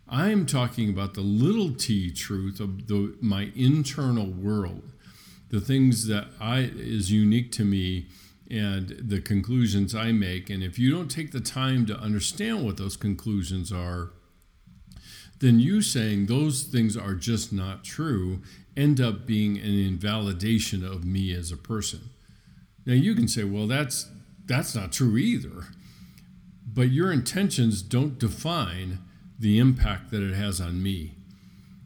I'm 0.08 0.46
talking 0.46 0.88
about 0.88 1.16
the 1.16 1.22
little 1.22 1.74
t 1.74 2.12
truth 2.12 2.60
of 2.60 2.86
the, 2.86 3.18
my 3.22 3.52
internal 3.56 4.28
world, 4.28 4.84
the 5.50 5.60
things 5.60 6.06
that 6.06 6.28
I 6.40 6.70
is 6.76 7.12
unique 7.12 7.52
to 7.54 7.66
me 7.66 8.06
and 8.52 8.90
the 9.02 9.20
conclusions 9.20 9.96
I 9.96 10.12
make. 10.12 10.48
And 10.52 10.62
if 10.62 10.78
you 10.78 10.92
don't 10.92 11.10
take 11.10 11.32
the 11.32 11.40
time 11.40 11.88
to 11.88 11.98
understand 11.98 12.64
what 12.64 12.78
those 12.78 12.96
conclusions 12.96 13.72
are, 13.72 14.12
then 15.40 15.60
you 15.60 15.82
saying 15.82 16.28
those 16.28 16.62
things 16.62 16.96
are 16.96 17.16
just 17.16 17.52
not 17.52 17.84
true 17.84 18.44
end 18.78 19.02
up 19.02 19.26
being 19.26 19.58
an 19.58 19.74
invalidation 19.74 20.86
of 20.86 21.04
me 21.04 21.34
as 21.34 21.52
a 21.52 21.58
person. 21.58 22.12
Now 22.86 22.94
you 22.94 23.16
can 23.16 23.28
say, 23.28 23.44
well, 23.44 23.66
that's 23.66 24.08
that's 24.46 24.76
not 24.76 24.92
true 24.92 25.18
either. 25.18 25.66
But 26.76 26.92
your 26.92 27.12
intentions 27.12 27.82
don't 27.82 28.20
define 28.20 29.00
the 29.40 29.58
impact 29.58 30.12
that 30.12 30.22
it 30.22 30.36
has 30.36 30.60
on 30.60 30.84
me. 30.84 31.16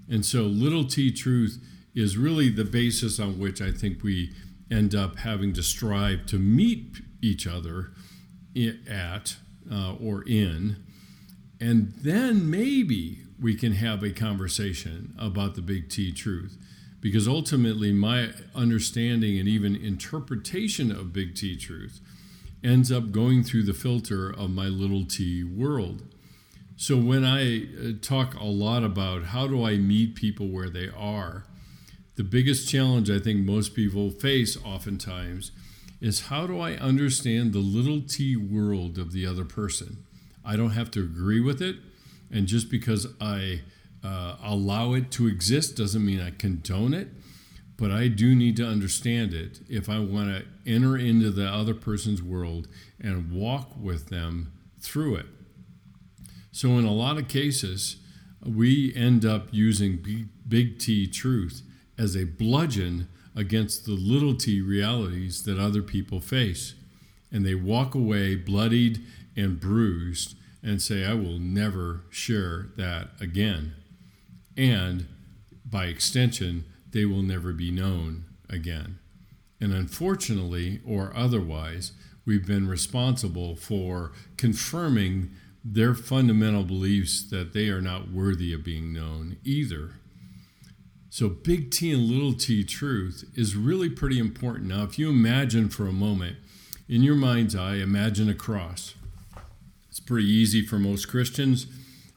And 0.10 0.26
so 0.26 0.42
little 0.42 0.84
t 0.84 1.12
truth 1.12 1.64
is 1.94 2.18
really 2.18 2.50
the 2.50 2.66
basis 2.66 3.20
on 3.20 3.40
which 3.40 3.62
I 3.62 3.72
think 3.72 4.04
we 4.04 4.34
end 4.72 4.96
up 4.96 5.18
having 5.18 5.54
to 5.54 5.64
strive 5.64 6.26
to 6.28 6.38
meet 6.38 7.02
each 7.22 7.46
other 7.48 7.92
at 8.90 9.38
uh, 9.72 9.94
or 9.94 10.24
in. 10.24 10.84
And 11.62 11.94
then 12.02 12.50
maybe 12.50 13.20
we 13.40 13.56
can 13.56 13.74
have 13.74 14.04
a 14.04 14.12
conversation 14.12 15.14
about 15.20 15.56
the 15.56 15.62
big 15.62 15.90
T 15.90 16.12
truth. 16.12 16.58
Because 17.02 17.28
ultimately, 17.28 17.94
my 17.94 18.30
understanding 18.54 19.40
and 19.40 19.48
even 19.48 19.76
interpretation 19.76 20.92
of 20.92 21.14
big 21.14 21.36
T 21.36 21.56
truth 21.56 22.02
ends 22.64 22.92
up 22.92 23.12
going 23.12 23.44
through 23.44 23.64
the 23.64 23.74
filter 23.74 24.30
of 24.30 24.50
my 24.50 24.68
little 24.68 25.06
t 25.06 25.44
world. 25.44 26.04
So 26.76 26.98
when 26.98 27.26
I 27.26 27.64
uh, 27.64 27.92
talk 28.02 28.36
a 28.36 28.46
lot 28.46 28.84
about 28.84 29.26
how 29.26 29.48
do 29.48 29.66
I 29.66 29.78
meet 29.78 30.16
people 30.16 30.48
where 30.48 30.70
they 30.70 30.90
are, 30.90 31.46
the 32.16 32.24
biggest 32.24 32.70
challenge 32.70 33.10
I 33.10 33.20
think 33.20 33.46
most 33.46 33.76
people 33.76 34.12
face 34.12 34.58
oftentimes 34.64 35.52
is 36.02 36.28
how 36.28 36.48
do 36.48 36.60
I 36.60 36.74
understand 36.74 37.52
the 37.54 37.60
little 37.60 38.02
t 38.02 38.36
world 38.36 38.98
of 38.98 39.12
the 39.12 39.26
other 39.26 39.46
person? 39.46 40.06
I 40.44 40.56
don't 40.56 40.72
have 40.72 40.92
to 40.92 41.02
agree 41.02 41.42
with 41.42 41.62
it. 41.62 41.78
And 42.32 42.48
just 42.48 42.70
because 42.70 43.08
I 43.20 43.62
uh, 44.04 44.36
allow 44.42 44.94
it 44.94 45.12
to 45.12 45.28
exist 45.28 45.76
doesn't 45.76 46.06
mean 46.06 46.22
I 46.22 46.32
condone 46.32 46.94
it. 46.94 47.10
But 47.80 47.92
I 47.92 48.10
do 48.10 48.36
need 48.36 48.58
to 48.58 48.68
understand 48.68 49.34
it 49.34 49.62
if 49.70 49.88
I 49.88 50.00
want 50.00 50.30
to 50.30 50.46
enter 50.70 50.98
into 50.98 51.32
the 51.32 51.48
other 51.48 51.74
person's 51.74 52.22
world 52.22 52.68
and 53.00 53.32
walk 53.32 53.72
with 53.80 54.10
them 54.10 54.52
through 54.82 55.16
it. 55.16 55.28
So, 56.52 56.78
in 56.78 56.84
a 56.84 56.92
lot 56.92 57.18
of 57.18 57.30
cases, 57.30 57.96
we 58.46 58.94
end 58.96 59.26
up 59.26 59.48
using 59.52 60.30
big 60.48 60.80
T 60.80 61.08
truth 61.08 61.62
as 61.98 62.18
a 62.18 62.26
bludgeon 62.26 63.08
against 63.34 63.86
the 63.86 63.94
little 63.94 64.36
t 64.36 64.60
realities 64.60 65.44
that 65.44 65.58
other 65.58 65.82
people 65.82 66.20
face. 66.20 66.76
And 67.32 67.46
they 67.46 67.56
walk 67.56 67.96
away 67.96 68.36
bloodied 68.36 69.00
and 69.38 69.60
bruised 69.60 70.36
and 70.62 70.82
say, 70.82 71.06
I 71.06 71.14
will 71.14 71.40
never 71.40 72.02
share 72.10 72.72
that 72.76 73.10
again. 73.22 73.76
And 74.58 75.08
by 75.64 75.86
extension, 75.86 76.66
they 76.92 77.06
will 77.06 77.22
never 77.22 77.54
be 77.54 77.72
known 77.72 78.26
again. 78.50 79.00
And 79.62 79.74
unfortunately, 79.74 80.82
or 80.86 81.12
otherwise, 81.16 81.92
we've 82.26 82.46
been 82.46 82.68
responsible 82.68 83.56
for 83.56 84.12
confirming 84.38 85.32
their 85.64 85.94
fundamental 85.94 86.64
beliefs 86.64 87.28
that 87.30 87.54
they 87.54 87.68
are 87.70 87.82
not 87.82 88.12
worthy 88.12 88.54
of 88.54 88.64
being 88.64 88.94
known 88.94 89.38
either. 89.44 89.96
So, 91.10 91.28
big 91.28 91.72
T 91.72 91.92
and 91.92 92.04
little 92.04 92.34
t 92.34 92.64
truth 92.64 93.30
is 93.36 93.56
really 93.56 93.90
pretty 93.90 94.20
important. 94.20 94.68
Now, 94.68 94.84
if 94.84 95.00
you 95.00 95.10
imagine 95.10 95.70
for 95.70 95.88
a 95.88 95.92
moment, 95.92 96.38
in 96.88 97.04
your 97.04 97.16
mind's 97.16 97.56
eye, 97.56 97.76
imagine 97.76 98.30
a 98.30 98.34
cross. 98.34 98.94
It's 99.90 100.00
pretty 100.00 100.28
easy 100.28 100.66
for 100.66 100.80
most 100.80 101.08
Christians. 101.08 101.66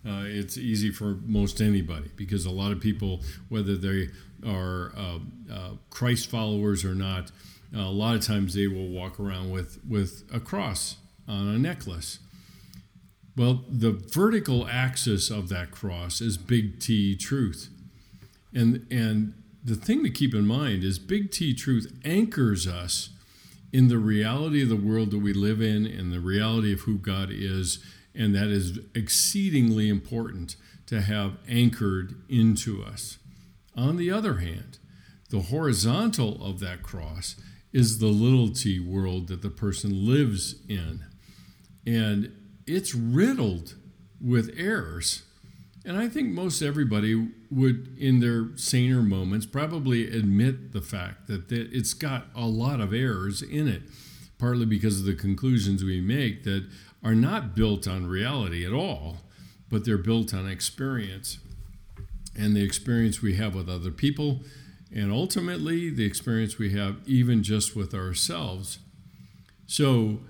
Uh, 0.07 0.25
it's 0.25 0.59
easy 0.59 0.91
for 0.91 1.19
most 1.25 1.61
anybody 1.61 2.11
because 2.17 2.45
a 2.45 2.51
lot 2.51 2.73
of 2.73 2.81
people, 2.81 3.23
whether 3.49 3.77
they 3.77 4.09
are 4.47 4.93
uh, 4.97 5.19
uh, 5.53 5.71
Christ 5.91 6.31
followers 6.31 6.85
or 6.85 6.95
not, 6.95 7.31
a 7.75 7.83
lot 7.83 8.17
of 8.17 8.23
times 8.23 8.55
they 8.55 8.67
will 8.67 8.89
walk 8.89 9.19
around 9.19 9.51
with, 9.51 9.79
with 9.89 10.25
a 10.33 10.41
cross 10.41 10.97
on 11.27 11.49
a 11.49 11.59
necklace. 11.59 12.19
Well, 13.37 13.65
the 13.69 13.93
vertical 13.93 14.69
axis 14.69 15.31
of 15.31 15.49
that 15.49 15.71
cross 15.71 16.21
is 16.21 16.37
big 16.37 16.81
T 16.81 17.17
truth. 17.17 17.71
And, 18.53 18.87
and 18.91 19.35
the 19.65 19.75
thing 19.75 20.03
to 20.05 20.11
keep 20.11 20.35
in 20.35 20.47
mind 20.47 20.85
is 20.85 20.99
big 20.99 21.31
T 21.31 21.55
truth 21.55 21.91
anchors 22.05 22.67
us 22.67 23.11
in 23.73 23.89
the 23.89 23.99
reality 23.99 24.63
of 24.63 24.69
the 24.69 24.77
world 24.77 25.11
that 25.13 25.21
we 25.21 25.33
live 25.33 25.63
in 25.63 25.87
and 25.87 26.13
the 26.13 26.21
reality 26.21 26.73
of 26.75 26.81
who 26.81 26.99
God 26.99 27.31
is. 27.31 27.79
And 28.15 28.35
that 28.35 28.49
is 28.49 28.79
exceedingly 28.95 29.89
important 29.89 30.57
to 30.87 31.01
have 31.01 31.39
anchored 31.49 32.15
into 32.29 32.85
us. 32.85 33.17
On 33.77 33.97
the 33.97 34.11
other 34.11 34.39
hand, 34.39 34.79
the 35.31 35.41
horizontal 35.41 36.45
of 36.45 36.61
that 36.61 36.83
cross 36.83 37.37
is 37.73 37.99
the 37.99 38.07
little 38.07 38.51
t 38.51 38.79
world 38.79 39.29
that 39.29 39.43
the 39.43 39.51
person 39.51 40.07
lives 40.07 40.57
in. 40.69 41.01
And 41.87 42.33
it's 42.67 42.95
riddled 42.95 43.75
with 44.21 44.55
errors. 44.57 45.23
And 45.85 45.97
I 45.97 46.09
think 46.09 46.29
most 46.29 46.63
everybody 46.63 47.29
would, 47.51 47.97
in 47.99 48.21
their 48.21 48.57
saner 48.57 49.03
moments, 49.03 49.47
probably 49.47 50.07
admit 50.07 50.73
the 50.73 50.83
fact 50.83 51.27
that 51.27 51.51
it's 51.51 51.95
got 51.95 52.27
a 52.37 52.47
lot 52.47 52.81
of 52.81 52.93
errors 52.93 53.43
in 53.43 53.67
it, 53.67 53.83
partly 54.39 54.67
because 54.67 55.01
of 55.01 55.07
the 55.07 55.15
conclusions 55.15 55.83
we 55.83 56.01
make 56.01 56.45
that 56.45 56.69
are 57.03 57.17
not 57.17 57.57
built 57.57 57.89
on 57.89 58.07
reality 58.07 58.65
at 58.65 58.73
all, 58.73 59.19
but 59.69 59.85
they're 59.85 59.99
built 59.99 60.33
on 60.33 60.47
experience 60.47 61.39
and 62.37 62.57
the 62.57 62.65
experience 62.65 63.21
we 63.21 63.37
have 63.37 63.55
with 63.55 63.69
other 63.69 63.91
people 63.91 64.41
and 64.95 65.11
ultimately 65.11 65.89
the 65.89 66.05
experience 66.05 66.59
we 66.59 66.73
have 66.73 66.97
even 67.07 67.43
just 67.43 67.75
with 67.75 67.95
ourselves. 67.95 68.79
So, 69.67 70.21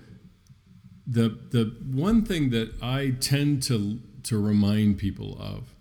the, 1.05 1.37
the 1.51 1.75
one 1.85 2.23
thing 2.23 2.49
that 2.51 2.81
I 2.81 3.15
tend 3.19 3.61
to, 3.63 3.99
to 4.23 4.41
remind 4.41 4.99
people 4.99 5.37
of 5.37 5.75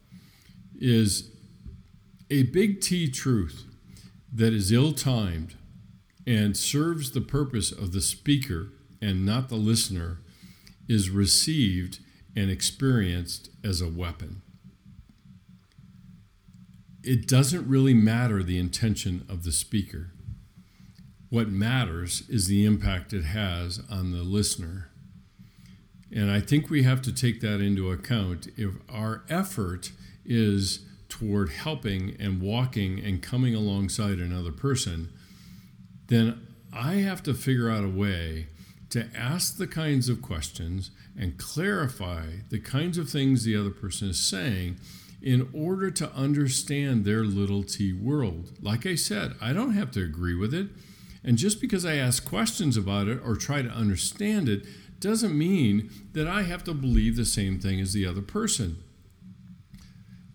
is 0.80 1.30
a 2.28 2.42
big 2.44 2.80
T 2.80 3.08
truth 3.08 3.64
that 4.32 4.52
is 4.52 4.72
ill 4.72 4.92
timed 4.92 5.54
and 6.26 6.56
serves 6.56 7.12
the 7.12 7.20
purpose 7.20 7.70
of 7.70 7.92
the 7.92 8.00
speaker 8.00 8.70
and 9.00 9.24
not 9.24 9.48
the 9.48 9.56
listener 9.56 10.18
is 10.88 11.10
received 11.10 12.00
and 12.34 12.50
experienced 12.50 13.50
as 13.62 13.80
a 13.80 13.88
weapon. 13.88 14.42
It 17.04 17.26
doesn't 17.26 17.68
really 17.68 17.94
matter 17.94 18.42
the 18.42 18.58
intention 18.58 19.26
of 19.28 19.42
the 19.42 19.52
speaker. 19.52 20.10
What 21.30 21.48
matters 21.48 22.22
is 22.28 22.46
the 22.46 22.64
impact 22.64 23.12
it 23.12 23.24
has 23.24 23.80
on 23.90 24.12
the 24.12 24.22
listener. 24.22 24.90
And 26.14 26.30
I 26.30 26.40
think 26.40 26.68
we 26.68 26.82
have 26.82 27.02
to 27.02 27.12
take 27.12 27.40
that 27.40 27.60
into 27.60 27.90
account. 27.90 28.48
If 28.56 28.74
our 28.88 29.24
effort 29.28 29.92
is 30.24 30.84
toward 31.08 31.50
helping 31.50 32.16
and 32.20 32.40
walking 32.40 33.00
and 33.00 33.22
coming 33.22 33.54
alongside 33.54 34.18
another 34.18 34.52
person, 34.52 35.10
then 36.08 36.46
I 36.72 36.94
have 36.96 37.22
to 37.24 37.34
figure 37.34 37.70
out 37.70 37.84
a 37.84 37.88
way 37.88 38.48
to 38.90 39.08
ask 39.16 39.56
the 39.56 39.66
kinds 39.66 40.08
of 40.08 40.22
questions 40.22 40.90
and 41.18 41.38
clarify 41.38 42.26
the 42.50 42.60
kinds 42.60 42.98
of 42.98 43.08
things 43.08 43.42
the 43.42 43.56
other 43.56 43.70
person 43.70 44.10
is 44.10 44.20
saying 44.20 44.76
in 45.22 45.48
order 45.52 45.90
to 45.90 46.12
understand 46.12 47.04
their 47.04 47.24
little 47.24 47.62
t 47.62 47.92
world. 47.92 48.52
Like 48.60 48.84
I 48.84 48.96
said, 48.96 49.34
I 49.40 49.52
don't 49.52 49.74
have 49.74 49.90
to 49.92 50.02
agree 50.02 50.34
with 50.34 50.52
it. 50.52 50.68
And 51.24 51.38
just 51.38 51.60
because 51.60 51.84
I 51.84 51.94
ask 51.96 52.24
questions 52.24 52.76
about 52.76 53.06
it 53.06 53.20
or 53.24 53.36
try 53.36 53.62
to 53.62 53.68
understand 53.68 54.48
it 54.48 54.66
doesn't 54.98 55.36
mean 55.36 55.90
that 56.12 56.26
I 56.26 56.42
have 56.42 56.64
to 56.64 56.74
believe 56.74 57.16
the 57.16 57.24
same 57.24 57.60
thing 57.60 57.80
as 57.80 57.92
the 57.92 58.06
other 58.06 58.22
person. 58.22 58.82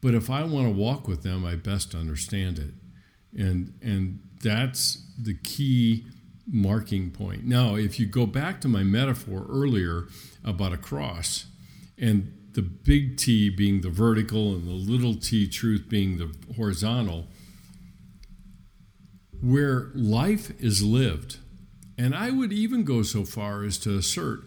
But 0.02 0.14
if 0.14 0.30
I 0.30 0.44
want 0.44 0.68
to 0.68 0.74
walk 0.74 1.08
with 1.08 1.24
them, 1.24 1.44
I 1.44 1.56
best 1.56 1.94
understand 1.94 2.60
it. 2.60 2.74
And 3.38 3.74
and 3.82 4.20
that's 4.42 5.04
the 5.22 5.34
key 5.34 6.06
marking 6.46 7.12
point. 7.12 7.46
Now, 7.46 7.76
if 7.76 8.00
you 8.00 8.06
go 8.06 8.26
back 8.26 8.62
to 8.62 8.68
my 8.68 8.84
metaphor 8.84 9.46
earlier 9.50 10.08
about 10.46 10.72
a 10.72 10.78
cross 10.78 11.48
and 11.98 12.37
the 12.58 12.64
big 12.64 13.18
T 13.18 13.52
being 13.52 13.82
the 13.82 13.90
vertical 13.92 14.56
and 14.56 14.68
the 14.68 14.72
little 14.72 15.14
t 15.14 15.48
truth 15.48 15.86
being 15.88 16.18
the 16.18 16.34
horizontal, 16.56 17.28
where 19.40 19.92
life 19.94 20.52
is 20.60 20.82
lived, 20.82 21.38
and 22.00 22.16
I 22.16 22.32
would 22.32 22.52
even 22.52 22.84
go 22.84 23.04
so 23.04 23.26
far 23.26 23.62
as 23.62 23.78
to 23.80 23.96
assert 23.96 24.40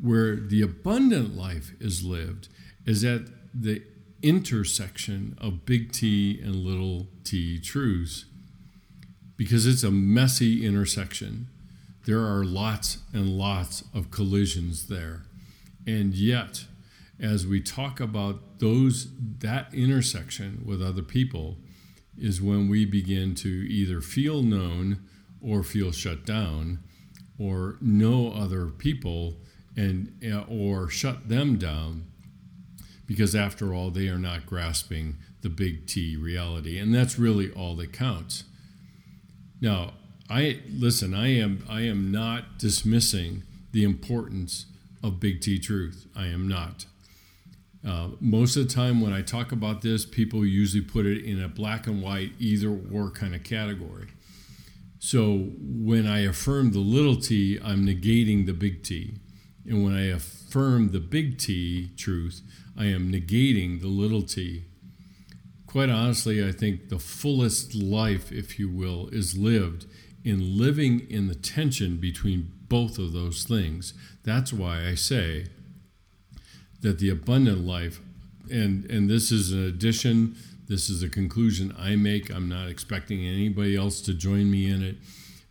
where 0.00 0.34
the 0.34 0.60
abundant 0.60 1.36
life 1.36 1.70
is 1.78 2.02
lived 2.02 2.48
is 2.84 3.04
at 3.04 3.22
the 3.54 3.84
intersection 4.24 5.38
of 5.40 5.64
big 5.64 5.92
T 5.92 6.40
and 6.42 6.56
little 6.56 7.06
t 7.22 7.60
truths 7.60 8.24
because 9.36 9.66
it's 9.68 9.84
a 9.84 9.92
messy 9.92 10.66
intersection. 10.66 11.46
There 12.06 12.26
are 12.26 12.44
lots 12.44 12.98
and 13.12 13.38
lots 13.38 13.84
of 13.94 14.10
collisions 14.10 14.88
there. 14.88 15.22
And 15.86 16.12
yet, 16.12 16.64
as 17.22 17.46
we 17.46 17.60
talk 17.60 18.00
about 18.00 18.58
those 18.58 19.08
that 19.38 19.72
intersection 19.72 20.62
with 20.66 20.82
other 20.82 21.02
people 21.02 21.56
is 22.18 22.42
when 22.42 22.68
we 22.68 22.84
begin 22.84 23.34
to 23.34 23.48
either 23.48 24.00
feel 24.00 24.42
known 24.42 24.98
or 25.40 25.62
feel 25.62 25.92
shut 25.92 26.26
down 26.26 26.80
or 27.38 27.76
know 27.80 28.32
other 28.32 28.66
people 28.66 29.36
and 29.76 30.12
eh, 30.22 30.42
or 30.48 30.88
shut 30.88 31.28
them 31.28 31.56
down 31.56 32.04
because 33.06 33.34
after 33.34 33.72
all 33.72 33.90
they 33.90 34.08
are 34.08 34.18
not 34.18 34.44
grasping 34.44 35.16
the 35.40 35.48
big 35.48 35.86
T 35.86 36.16
reality 36.16 36.78
and 36.78 36.94
that's 36.94 37.18
really 37.18 37.50
all 37.52 37.74
that 37.76 37.92
counts 37.92 38.44
now, 39.62 39.92
I 40.28 40.60
listen. 40.68 41.14
I 41.14 41.28
am. 41.36 41.64
I 41.68 41.82
am 41.82 42.10
not 42.10 42.58
dismissing 42.58 43.44
the 43.70 43.84
importance 43.84 44.66
of 45.04 45.20
Big 45.20 45.40
T 45.40 45.58
truth. 45.60 46.08
I 46.16 46.26
am 46.26 46.48
not. 46.48 46.86
Uh, 47.86 48.10
most 48.20 48.56
of 48.56 48.68
the 48.68 48.74
time, 48.74 49.00
when 49.00 49.12
I 49.12 49.22
talk 49.22 49.50
about 49.50 49.82
this, 49.82 50.06
people 50.06 50.46
usually 50.46 50.82
put 50.82 51.04
it 51.04 51.24
in 51.24 51.42
a 51.42 51.48
black 51.48 51.86
and 51.86 52.02
white, 52.02 52.32
either 52.38 52.68
or 52.92 53.10
kind 53.10 53.34
of 53.34 53.42
category. 53.42 54.08
So 54.98 55.50
when 55.58 56.06
I 56.06 56.20
affirm 56.20 56.72
the 56.72 56.78
little 56.78 57.16
t, 57.16 57.58
I'm 57.62 57.84
negating 57.84 58.46
the 58.46 58.52
big 58.52 58.84
T. 58.84 59.14
And 59.66 59.84
when 59.84 59.94
I 59.94 60.06
affirm 60.06 60.92
the 60.92 61.00
big 61.00 61.38
T 61.38 61.90
truth, 61.96 62.40
I 62.76 62.86
am 62.86 63.10
negating 63.12 63.80
the 63.80 63.88
little 63.88 64.22
t 64.22 64.64
quite 65.72 65.88
honestly, 65.88 66.46
I 66.46 66.52
think 66.52 66.90
the 66.90 66.98
fullest 66.98 67.74
life, 67.74 68.30
if 68.30 68.58
you 68.58 68.68
will, 68.68 69.08
is 69.08 69.38
lived 69.38 69.86
in 70.22 70.58
living 70.58 71.00
in 71.08 71.28
the 71.28 71.34
tension 71.34 71.96
between 71.96 72.52
both 72.68 72.98
of 72.98 73.14
those 73.14 73.44
things. 73.44 73.94
That's 74.22 74.52
why 74.52 74.86
I 74.86 74.94
say 74.94 75.46
that 76.82 76.98
the 76.98 77.08
abundant 77.08 77.64
life, 77.64 78.00
and, 78.50 78.84
and 78.90 79.08
this 79.08 79.32
is 79.32 79.52
an 79.52 79.64
addition, 79.64 80.36
this 80.68 80.90
is 80.90 81.02
a 81.02 81.08
conclusion 81.08 81.74
I 81.78 81.96
make. 81.96 82.30
I'm 82.30 82.48
not 82.48 82.68
expecting 82.68 83.24
anybody 83.24 83.76
else 83.76 84.00
to 84.02 84.14
join 84.14 84.50
me 84.50 84.70
in 84.70 84.82
it, 84.82 84.96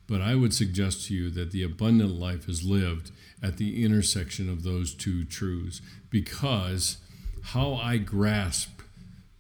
but 0.08 0.22
I 0.22 0.36
would 0.36 0.54
suggest 0.54 1.08
to 1.08 1.14
you 1.14 1.30
that 1.32 1.52
the 1.52 1.64
abundant 1.64 2.12
life 2.12 2.48
is 2.48 2.64
lived 2.64 3.12
at 3.42 3.58
the 3.58 3.84
intersection 3.84 4.50
of 4.50 4.64
those 4.64 4.94
two 4.94 5.26
truths 5.26 5.82
because 6.10 6.98
how 7.44 7.74
I 7.74 7.98
grasp 7.98 8.82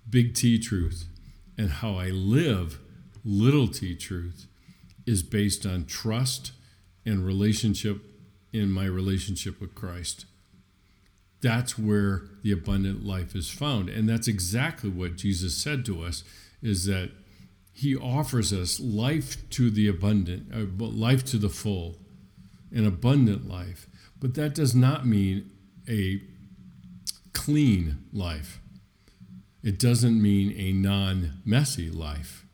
big 0.09 0.33
T 0.33 0.57
truth 0.59 1.05
and 1.57 1.69
how 1.69 1.95
I 1.95 2.09
live 2.09 2.79
little 3.23 3.67
t 3.67 3.95
truth 3.95 4.47
is 5.05 5.23
based 5.23 5.65
on 5.65 5.85
trust 5.85 6.51
and 7.05 7.25
relationship 7.25 8.01
in 8.53 8.71
my 8.71 8.85
relationship 8.85 9.59
with 9.61 9.75
Christ. 9.75 10.25
That's 11.41 11.77
where 11.77 12.23
the 12.43 12.51
abundant 12.51 13.05
life 13.05 13.35
is 13.35 13.49
found. 13.49 13.89
And 13.89 14.07
that's 14.07 14.27
exactly 14.27 14.89
what 14.89 15.15
Jesus 15.15 15.57
said 15.57 15.85
to 15.85 16.03
us 16.03 16.23
is 16.61 16.85
that 16.85 17.11
he 17.73 17.95
offers 17.95 18.53
us 18.53 18.79
life 18.79 19.49
to 19.51 19.71
the 19.71 19.87
abundant, 19.87 20.53
uh, 20.53 20.65
life 20.85 21.25
to 21.25 21.37
the 21.37 21.49
full, 21.49 21.97
an 22.71 22.85
abundant 22.85 23.49
life. 23.49 23.87
But 24.19 24.35
that 24.35 24.53
does 24.53 24.75
not 24.75 25.07
mean 25.07 25.49
a 25.89 26.21
clean 27.33 28.05
life. 28.13 28.59
It 29.63 29.79
doesn't 29.79 30.21
mean 30.21 30.53
a 30.57 30.73
non 30.73 31.41
messy 31.43 31.89
life, 31.89 32.45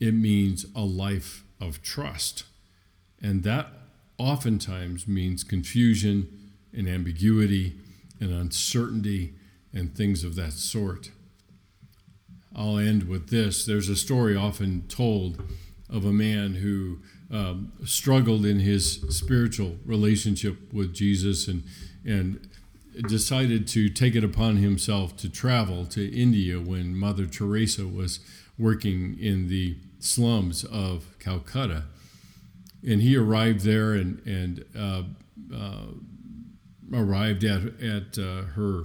it 0.00 0.14
means 0.14 0.64
a 0.74 0.82
life 0.82 1.44
of 1.60 1.82
trust. 1.82 2.44
And 3.20 3.42
that 3.44 3.68
oftentimes 4.18 5.06
means 5.06 5.44
confusion 5.44 6.28
and 6.72 6.88
ambiguity 6.88 7.76
and 8.22 8.32
uncertainty 8.32 9.34
and 9.74 9.94
things 9.94 10.22
of 10.22 10.36
that 10.36 10.52
sort. 10.52 11.10
I'll 12.54 12.78
end 12.78 13.08
with 13.08 13.30
this. 13.30 13.64
There's 13.64 13.88
a 13.88 13.96
story 13.96 14.36
often 14.36 14.86
told 14.88 15.42
of 15.90 16.04
a 16.04 16.12
man 16.12 16.54
who 16.54 16.98
um, 17.30 17.72
struggled 17.84 18.46
in 18.46 18.60
his 18.60 19.04
spiritual 19.08 19.78
relationship 19.84 20.72
with 20.72 20.94
Jesus 20.94 21.48
and, 21.48 21.64
and 22.04 22.48
decided 23.08 23.66
to 23.68 23.88
take 23.88 24.14
it 24.14 24.22
upon 24.22 24.56
himself 24.56 25.16
to 25.16 25.30
travel 25.30 25.86
to 25.86 26.14
India 26.14 26.60
when 26.60 26.94
Mother 26.94 27.26
Teresa 27.26 27.86
was 27.86 28.20
working 28.58 29.18
in 29.18 29.48
the 29.48 29.78
slums 29.98 30.62
of 30.64 31.18
Calcutta. 31.18 31.84
And 32.86 33.00
he 33.00 33.16
arrived 33.16 33.60
there 33.60 33.94
and, 33.94 34.20
and 34.26 34.64
uh, 34.76 35.02
uh, 35.54 35.86
arrived 36.92 37.44
at, 37.44 37.80
at 37.80 38.18
uh, 38.18 38.42
her, 38.54 38.84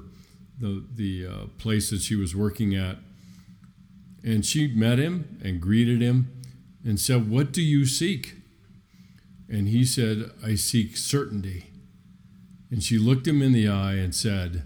the, 0.59 0.83
the 0.93 1.27
uh, 1.27 1.45
place 1.57 1.89
that 1.89 2.01
she 2.01 2.15
was 2.15 2.35
working 2.35 2.75
at. 2.75 2.97
And 4.23 4.45
she 4.45 4.67
met 4.67 4.99
him 4.99 5.39
and 5.43 5.61
greeted 5.61 6.01
him 6.01 6.31
and 6.83 6.99
said, 6.99 7.29
What 7.29 7.51
do 7.51 7.61
you 7.61 7.85
seek? 7.85 8.35
And 9.49 9.67
he 9.67 9.85
said, 9.85 10.31
I 10.43 10.55
seek 10.55 10.97
certainty. 10.97 11.67
And 12.69 12.83
she 12.83 12.97
looked 12.97 13.27
him 13.27 13.41
in 13.41 13.53
the 13.53 13.67
eye 13.67 13.93
and 13.93 14.13
said, 14.13 14.63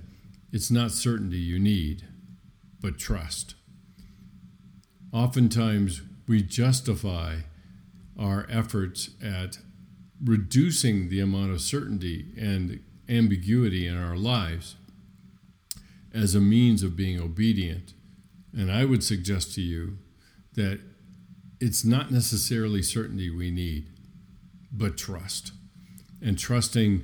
It's 0.51 0.71
not 0.71 0.91
certainty 0.91 1.38
you 1.38 1.60
need, 1.60 2.04
but 2.82 2.97
trust. 2.97 3.56
Oftentimes, 5.13 6.01
we 6.27 6.41
justify 6.41 7.38
our 8.17 8.47
efforts 8.49 9.12
at 9.21 9.58
reducing 10.23 11.10
the 11.10 11.19
amount 11.19 11.51
of 11.51 11.62
certainty 11.62 12.27
and 12.38 12.80
ambiguity 13.12 13.86
in 13.86 13.97
our 13.97 14.15
lives 14.15 14.76
as 16.13 16.34
a 16.36 16.41
means 16.41 16.84
of 16.84 16.95
being 16.95 17.19
obedient. 17.19 17.93
And 18.54 18.71
I 18.71 18.86
would 18.86 19.04
suggest 19.04 19.54
to 19.56 19.62
you 19.62 19.97
that 20.56 20.80
it's 21.60 21.86
not 21.86 22.12
necessarily 22.12 22.82
certainty 22.82 23.30
we 23.30 23.52
need, 23.52 23.88
but 24.71 24.97
trust. 24.97 25.52
And 26.21 26.38
trusting 26.38 27.04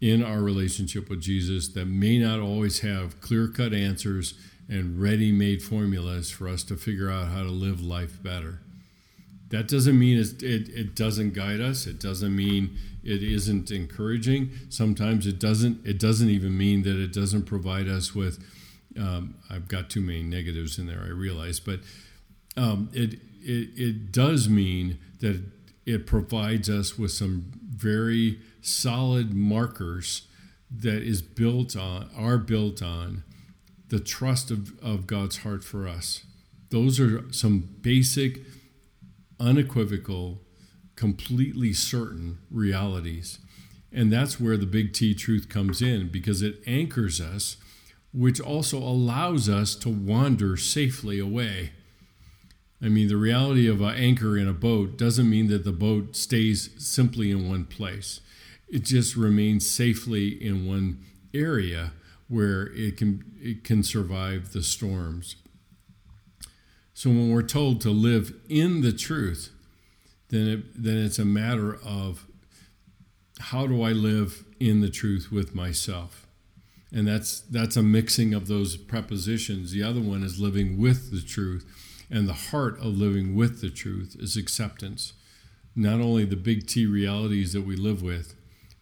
in 0.00 0.22
our 0.22 0.40
relationship 0.40 1.08
with 1.08 1.20
Jesus 1.20 1.68
that 1.68 1.86
may 1.86 2.18
not 2.18 2.38
always 2.38 2.80
have 2.80 3.20
clear 3.20 3.48
cut 3.48 3.72
answers 3.72 4.34
and 4.68 5.00
ready 5.00 5.32
made 5.32 5.62
formulas 5.62 6.30
for 6.30 6.48
us 6.48 6.62
to 6.64 6.76
figure 6.76 7.10
out 7.10 7.28
how 7.28 7.42
to 7.42 7.50
live 7.50 7.80
life 7.80 8.22
better. 8.22 8.60
That 9.50 9.68
doesn't 9.68 9.98
mean 9.98 10.18
it, 10.18 10.42
it 10.42 10.94
doesn't 10.96 11.34
guide 11.34 11.60
us. 11.60 11.86
It 11.86 12.00
doesn't 12.00 12.34
mean 12.34 12.76
it 13.04 13.22
isn't 13.22 13.70
encouraging. 13.70 14.50
Sometimes 14.68 15.26
it 15.26 15.38
doesn't. 15.38 15.86
It 15.86 15.98
doesn't 15.98 16.28
even 16.28 16.56
mean 16.56 16.82
that 16.82 16.96
it 16.96 17.12
doesn't 17.12 17.44
provide 17.44 17.88
us 17.88 18.14
with. 18.14 18.44
Um, 18.98 19.36
I've 19.48 19.68
got 19.68 19.90
too 19.90 20.00
many 20.00 20.22
negatives 20.22 20.78
in 20.78 20.86
there. 20.86 21.02
I 21.04 21.10
realize, 21.10 21.60
but 21.60 21.80
um, 22.56 22.88
it, 22.92 23.14
it 23.42 23.68
it 23.76 24.12
does 24.12 24.48
mean 24.48 24.98
that 25.20 25.42
it 25.84 26.06
provides 26.06 26.68
us 26.68 26.98
with 26.98 27.12
some 27.12 27.52
very 27.64 28.40
solid 28.60 29.32
markers 29.32 30.26
that 30.70 31.02
is 31.02 31.22
built 31.22 31.76
on 31.76 32.10
are 32.16 32.38
built 32.38 32.82
on 32.82 33.22
the 33.88 34.00
trust 34.00 34.50
of, 34.50 34.76
of 34.82 35.06
God's 35.06 35.38
heart 35.38 35.62
for 35.62 35.86
us. 35.86 36.24
Those 36.70 36.98
are 36.98 37.32
some 37.32 37.60
basic, 37.80 38.40
unequivocal, 39.38 40.40
completely 40.94 41.72
certain 41.72 42.38
realities. 42.50 43.38
And 43.92 44.12
that's 44.12 44.40
where 44.40 44.56
the 44.56 44.66
big 44.66 44.92
T 44.92 45.14
truth 45.14 45.48
comes 45.48 45.80
in 45.80 46.08
because 46.08 46.42
it 46.42 46.60
anchors 46.66 47.20
us, 47.20 47.56
which 48.12 48.40
also 48.40 48.78
allows 48.78 49.48
us 49.48 49.74
to 49.76 49.88
wander 49.88 50.56
safely 50.56 51.18
away. 51.18 51.72
I 52.82 52.88
mean, 52.88 53.08
the 53.08 53.16
reality 53.16 53.66
of 53.68 53.80
an 53.80 53.94
anchor 53.94 54.36
in 54.36 54.48
a 54.48 54.52
boat 54.52 54.98
doesn't 54.98 55.28
mean 55.28 55.48
that 55.48 55.64
the 55.64 55.72
boat 55.72 56.14
stays 56.14 56.70
simply 56.78 57.30
in 57.30 57.48
one 57.48 57.64
place 57.64 58.20
it 58.68 58.84
just 58.84 59.16
remains 59.16 59.68
safely 59.68 60.28
in 60.28 60.66
one 60.66 61.04
area 61.32 61.92
where 62.28 62.72
it 62.74 62.96
can 62.96 63.24
it 63.38 63.62
can 63.64 63.82
survive 63.82 64.52
the 64.52 64.62
storms. 64.62 65.36
So 66.96 67.10
when 67.10 67.30
we're 67.30 67.42
told 67.42 67.82
to 67.82 67.90
live 67.90 68.32
in 68.48 68.80
the 68.80 68.90
truth, 68.90 69.52
then 70.30 70.48
it, 70.48 70.82
then 70.82 70.96
it's 70.96 71.18
a 71.18 71.26
matter 71.26 71.74
of 71.84 72.26
how 73.38 73.66
do 73.66 73.82
I 73.82 73.90
live 73.90 74.46
in 74.58 74.80
the 74.80 74.88
truth 74.88 75.30
with 75.30 75.54
myself? 75.54 76.26
And 76.90 77.06
that's 77.06 77.40
that's 77.42 77.76
a 77.76 77.82
mixing 77.82 78.32
of 78.32 78.46
those 78.46 78.78
prepositions. 78.78 79.72
The 79.72 79.82
other 79.82 80.00
one 80.00 80.22
is 80.22 80.40
living 80.40 80.80
with 80.80 81.10
the 81.10 81.20
truth, 81.20 81.66
and 82.10 82.26
the 82.26 82.48
heart 82.50 82.78
of 82.78 82.96
living 82.96 83.34
with 83.36 83.60
the 83.60 83.68
truth 83.68 84.16
is 84.18 84.38
acceptance. 84.38 85.12
Not 85.74 86.00
only 86.00 86.24
the 86.24 86.34
big 86.34 86.66
T 86.66 86.86
realities 86.86 87.52
that 87.52 87.66
we 87.66 87.76
live 87.76 88.00
with, 88.00 88.34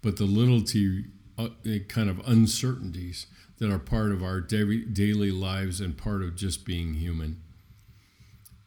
but 0.03 0.19
the 0.19 0.25
little 0.25 0.63
t 0.63 1.07
uh, 1.37 1.49
kind 1.89 2.09
of 2.09 2.23
uncertainties 2.29 3.27
that 3.59 3.73
are 3.73 3.81
part 3.81 4.13
of 4.13 4.23
our 4.23 4.41
daily 4.41 5.33
lives 5.33 5.81
and 5.81 5.99
part 5.99 6.23
of 6.23 6.37
just 6.37 6.65
being 6.65 6.95
human. 6.95 7.41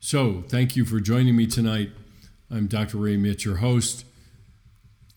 So, 0.08 0.42
thank 0.48 0.78
you 0.78 0.86
for 0.86 1.02
joining 1.02 1.36
me 1.36 1.48
tonight. 1.48 1.90
I'm 2.50 2.68
Dr. 2.68 2.98
Ray 2.98 3.18
Mitsch, 3.18 3.44
your 3.44 3.58
host. 3.58 4.06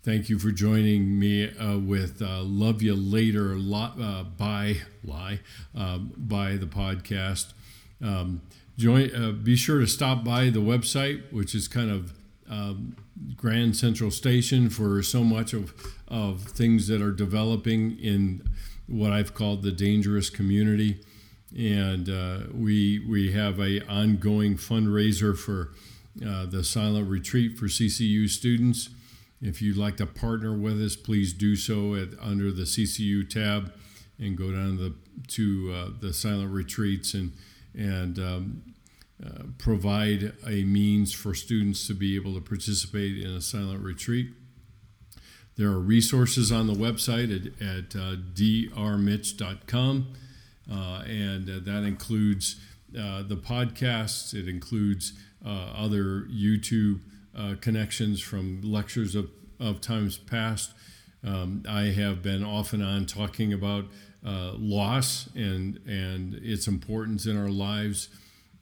Thank 0.02 0.28
you 0.28 0.36
for 0.36 0.50
joining 0.50 1.16
me 1.16 1.56
uh, 1.56 1.78
with 1.78 2.20
uh, 2.20 2.42
"Love 2.42 2.82
You 2.82 2.96
Later" 2.96 3.52
uh, 3.54 4.24
by 4.24 4.78
lie 5.04 5.38
um, 5.76 6.12
by 6.16 6.56
the 6.56 6.66
podcast. 6.66 7.52
Um, 8.02 8.42
join. 8.76 9.14
Uh, 9.14 9.30
be 9.30 9.54
sure 9.54 9.78
to 9.78 9.86
stop 9.86 10.24
by 10.24 10.50
the 10.50 10.58
website, 10.58 11.32
which 11.32 11.54
is 11.54 11.68
kind 11.68 11.92
of 11.92 12.12
um, 12.50 12.96
Grand 13.36 13.76
Central 13.76 14.10
Station 14.10 14.68
for 14.70 15.04
so 15.04 15.22
much 15.22 15.52
of, 15.52 15.72
of 16.08 16.42
things 16.42 16.88
that 16.88 17.00
are 17.00 17.12
developing 17.12 17.96
in 17.96 18.42
what 18.88 19.12
I've 19.12 19.34
called 19.34 19.62
the 19.62 19.70
dangerous 19.70 20.30
community. 20.30 20.98
And 21.56 22.08
uh, 22.08 22.38
we, 22.52 23.04
we 23.08 23.32
have 23.32 23.58
a 23.58 23.84
ongoing 23.88 24.56
fundraiser 24.56 25.36
for 25.36 25.72
uh, 26.24 26.46
the 26.46 26.62
silent 26.62 27.08
retreat 27.08 27.58
for 27.58 27.66
CCU 27.66 28.28
students. 28.28 28.90
If 29.42 29.60
you'd 29.60 29.76
like 29.76 29.96
to 29.96 30.06
partner 30.06 30.56
with 30.56 30.80
us, 30.80 30.96
please 30.96 31.32
do 31.32 31.56
so 31.56 31.94
at 31.94 32.08
under 32.20 32.52
the 32.52 32.62
CCU 32.62 33.28
tab 33.28 33.72
and 34.18 34.36
go 34.36 34.52
down 34.52 34.76
to 34.76 34.82
the, 34.82 34.94
to, 35.28 35.74
uh, 35.74 35.88
the 36.00 36.12
silent 36.12 36.52
retreats 36.52 37.14
and 37.14 37.32
and 37.76 38.18
um, 38.18 38.62
uh, 39.24 39.44
provide 39.58 40.32
a 40.46 40.64
means 40.64 41.12
for 41.12 41.34
students 41.34 41.86
to 41.86 41.94
be 41.94 42.16
able 42.16 42.34
to 42.34 42.40
participate 42.40 43.18
in 43.18 43.30
a 43.30 43.40
silent 43.40 43.82
retreat. 43.82 44.30
There 45.56 45.68
are 45.68 45.78
resources 45.78 46.50
on 46.50 46.66
the 46.66 46.72
website 46.72 47.30
at, 47.34 47.46
at 47.62 47.94
uh, 47.94 48.16
drmitch.com, 48.34 50.14
and 50.70 51.48
uh, 51.48 51.60
that 51.62 51.84
includes 51.84 52.56
uh, 52.98 53.22
the 53.22 53.36
podcasts, 53.36 54.34
it 54.34 54.48
includes 54.48 55.12
other 55.44 56.26
YouTube 56.30 57.00
connections 57.60 58.20
from 58.20 58.60
lectures 58.62 59.14
of, 59.14 59.30
of 59.58 59.80
times 59.80 60.18
past. 60.18 60.74
Um, 61.24 61.64
I 61.68 61.84
have 61.84 62.22
been 62.22 62.44
off 62.44 62.72
and 62.72 62.82
on 62.82 63.06
talking 63.06 63.52
about 63.52 63.86
loss 64.22 65.28
and, 65.34 65.80
and 65.86 66.34
its 66.34 66.66
importance 66.66 67.26
in 67.26 67.38
our 67.38 67.48
lives 67.48 68.10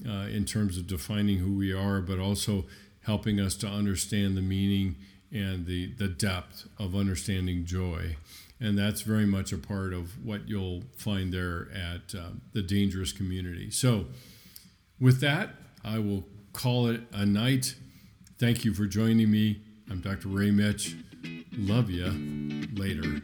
uh, 0.06 0.28
in 0.30 0.44
terms 0.44 0.76
of 0.78 0.86
defining 0.86 1.38
who 1.38 1.56
we 1.56 1.72
are, 1.72 2.00
but 2.00 2.18
also 2.18 2.66
helping 3.02 3.40
us 3.40 3.56
to 3.56 3.66
understand 3.66 4.36
the 4.36 4.42
meaning 4.42 4.96
and 5.32 5.66
the, 5.66 5.92
the 5.94 6.08
depth 6.08 6.68
of 6.78 6.94
understanding 6.94 7.64
joy. 7.64 8.16
And 8.60 8.76
that's 8.76 9.02
very 9.02 9.26
much 9.26 9.52
a 9.52 9.58
part 9.58 9.92
of 9.92 10.24
what 10.24 10.48
you'll 10.48 10.82
find 10.96 11.32
there 11.32 11.68
at 11.72 12.14
uh, 12.14 12.30
the 12.52 12.62
Dangerous 12.62 13.12
Community. 13.12 13.70
So, 13.70 14.06
with 14.98 15.20
that, 15.20 15.50
I 15.84 16.00
will 16.00 16.24
call 16.52 16.88
it 16.88 17.02
a 17.12 17.24
night. 17.24 17.76
Thank 18.38 18.64
you 18.64 18.74
for 18.74 18.86
joining 18.86 19.30
me. 19.30 19.60
I'm 19.88 20.00
Dr. 20.00 20.28
Ray 20.28 20.50
Mitsch. 20.50 20.94
Love 21.52 21.88
you. 21.88 22.66
Later. 22.74 23.22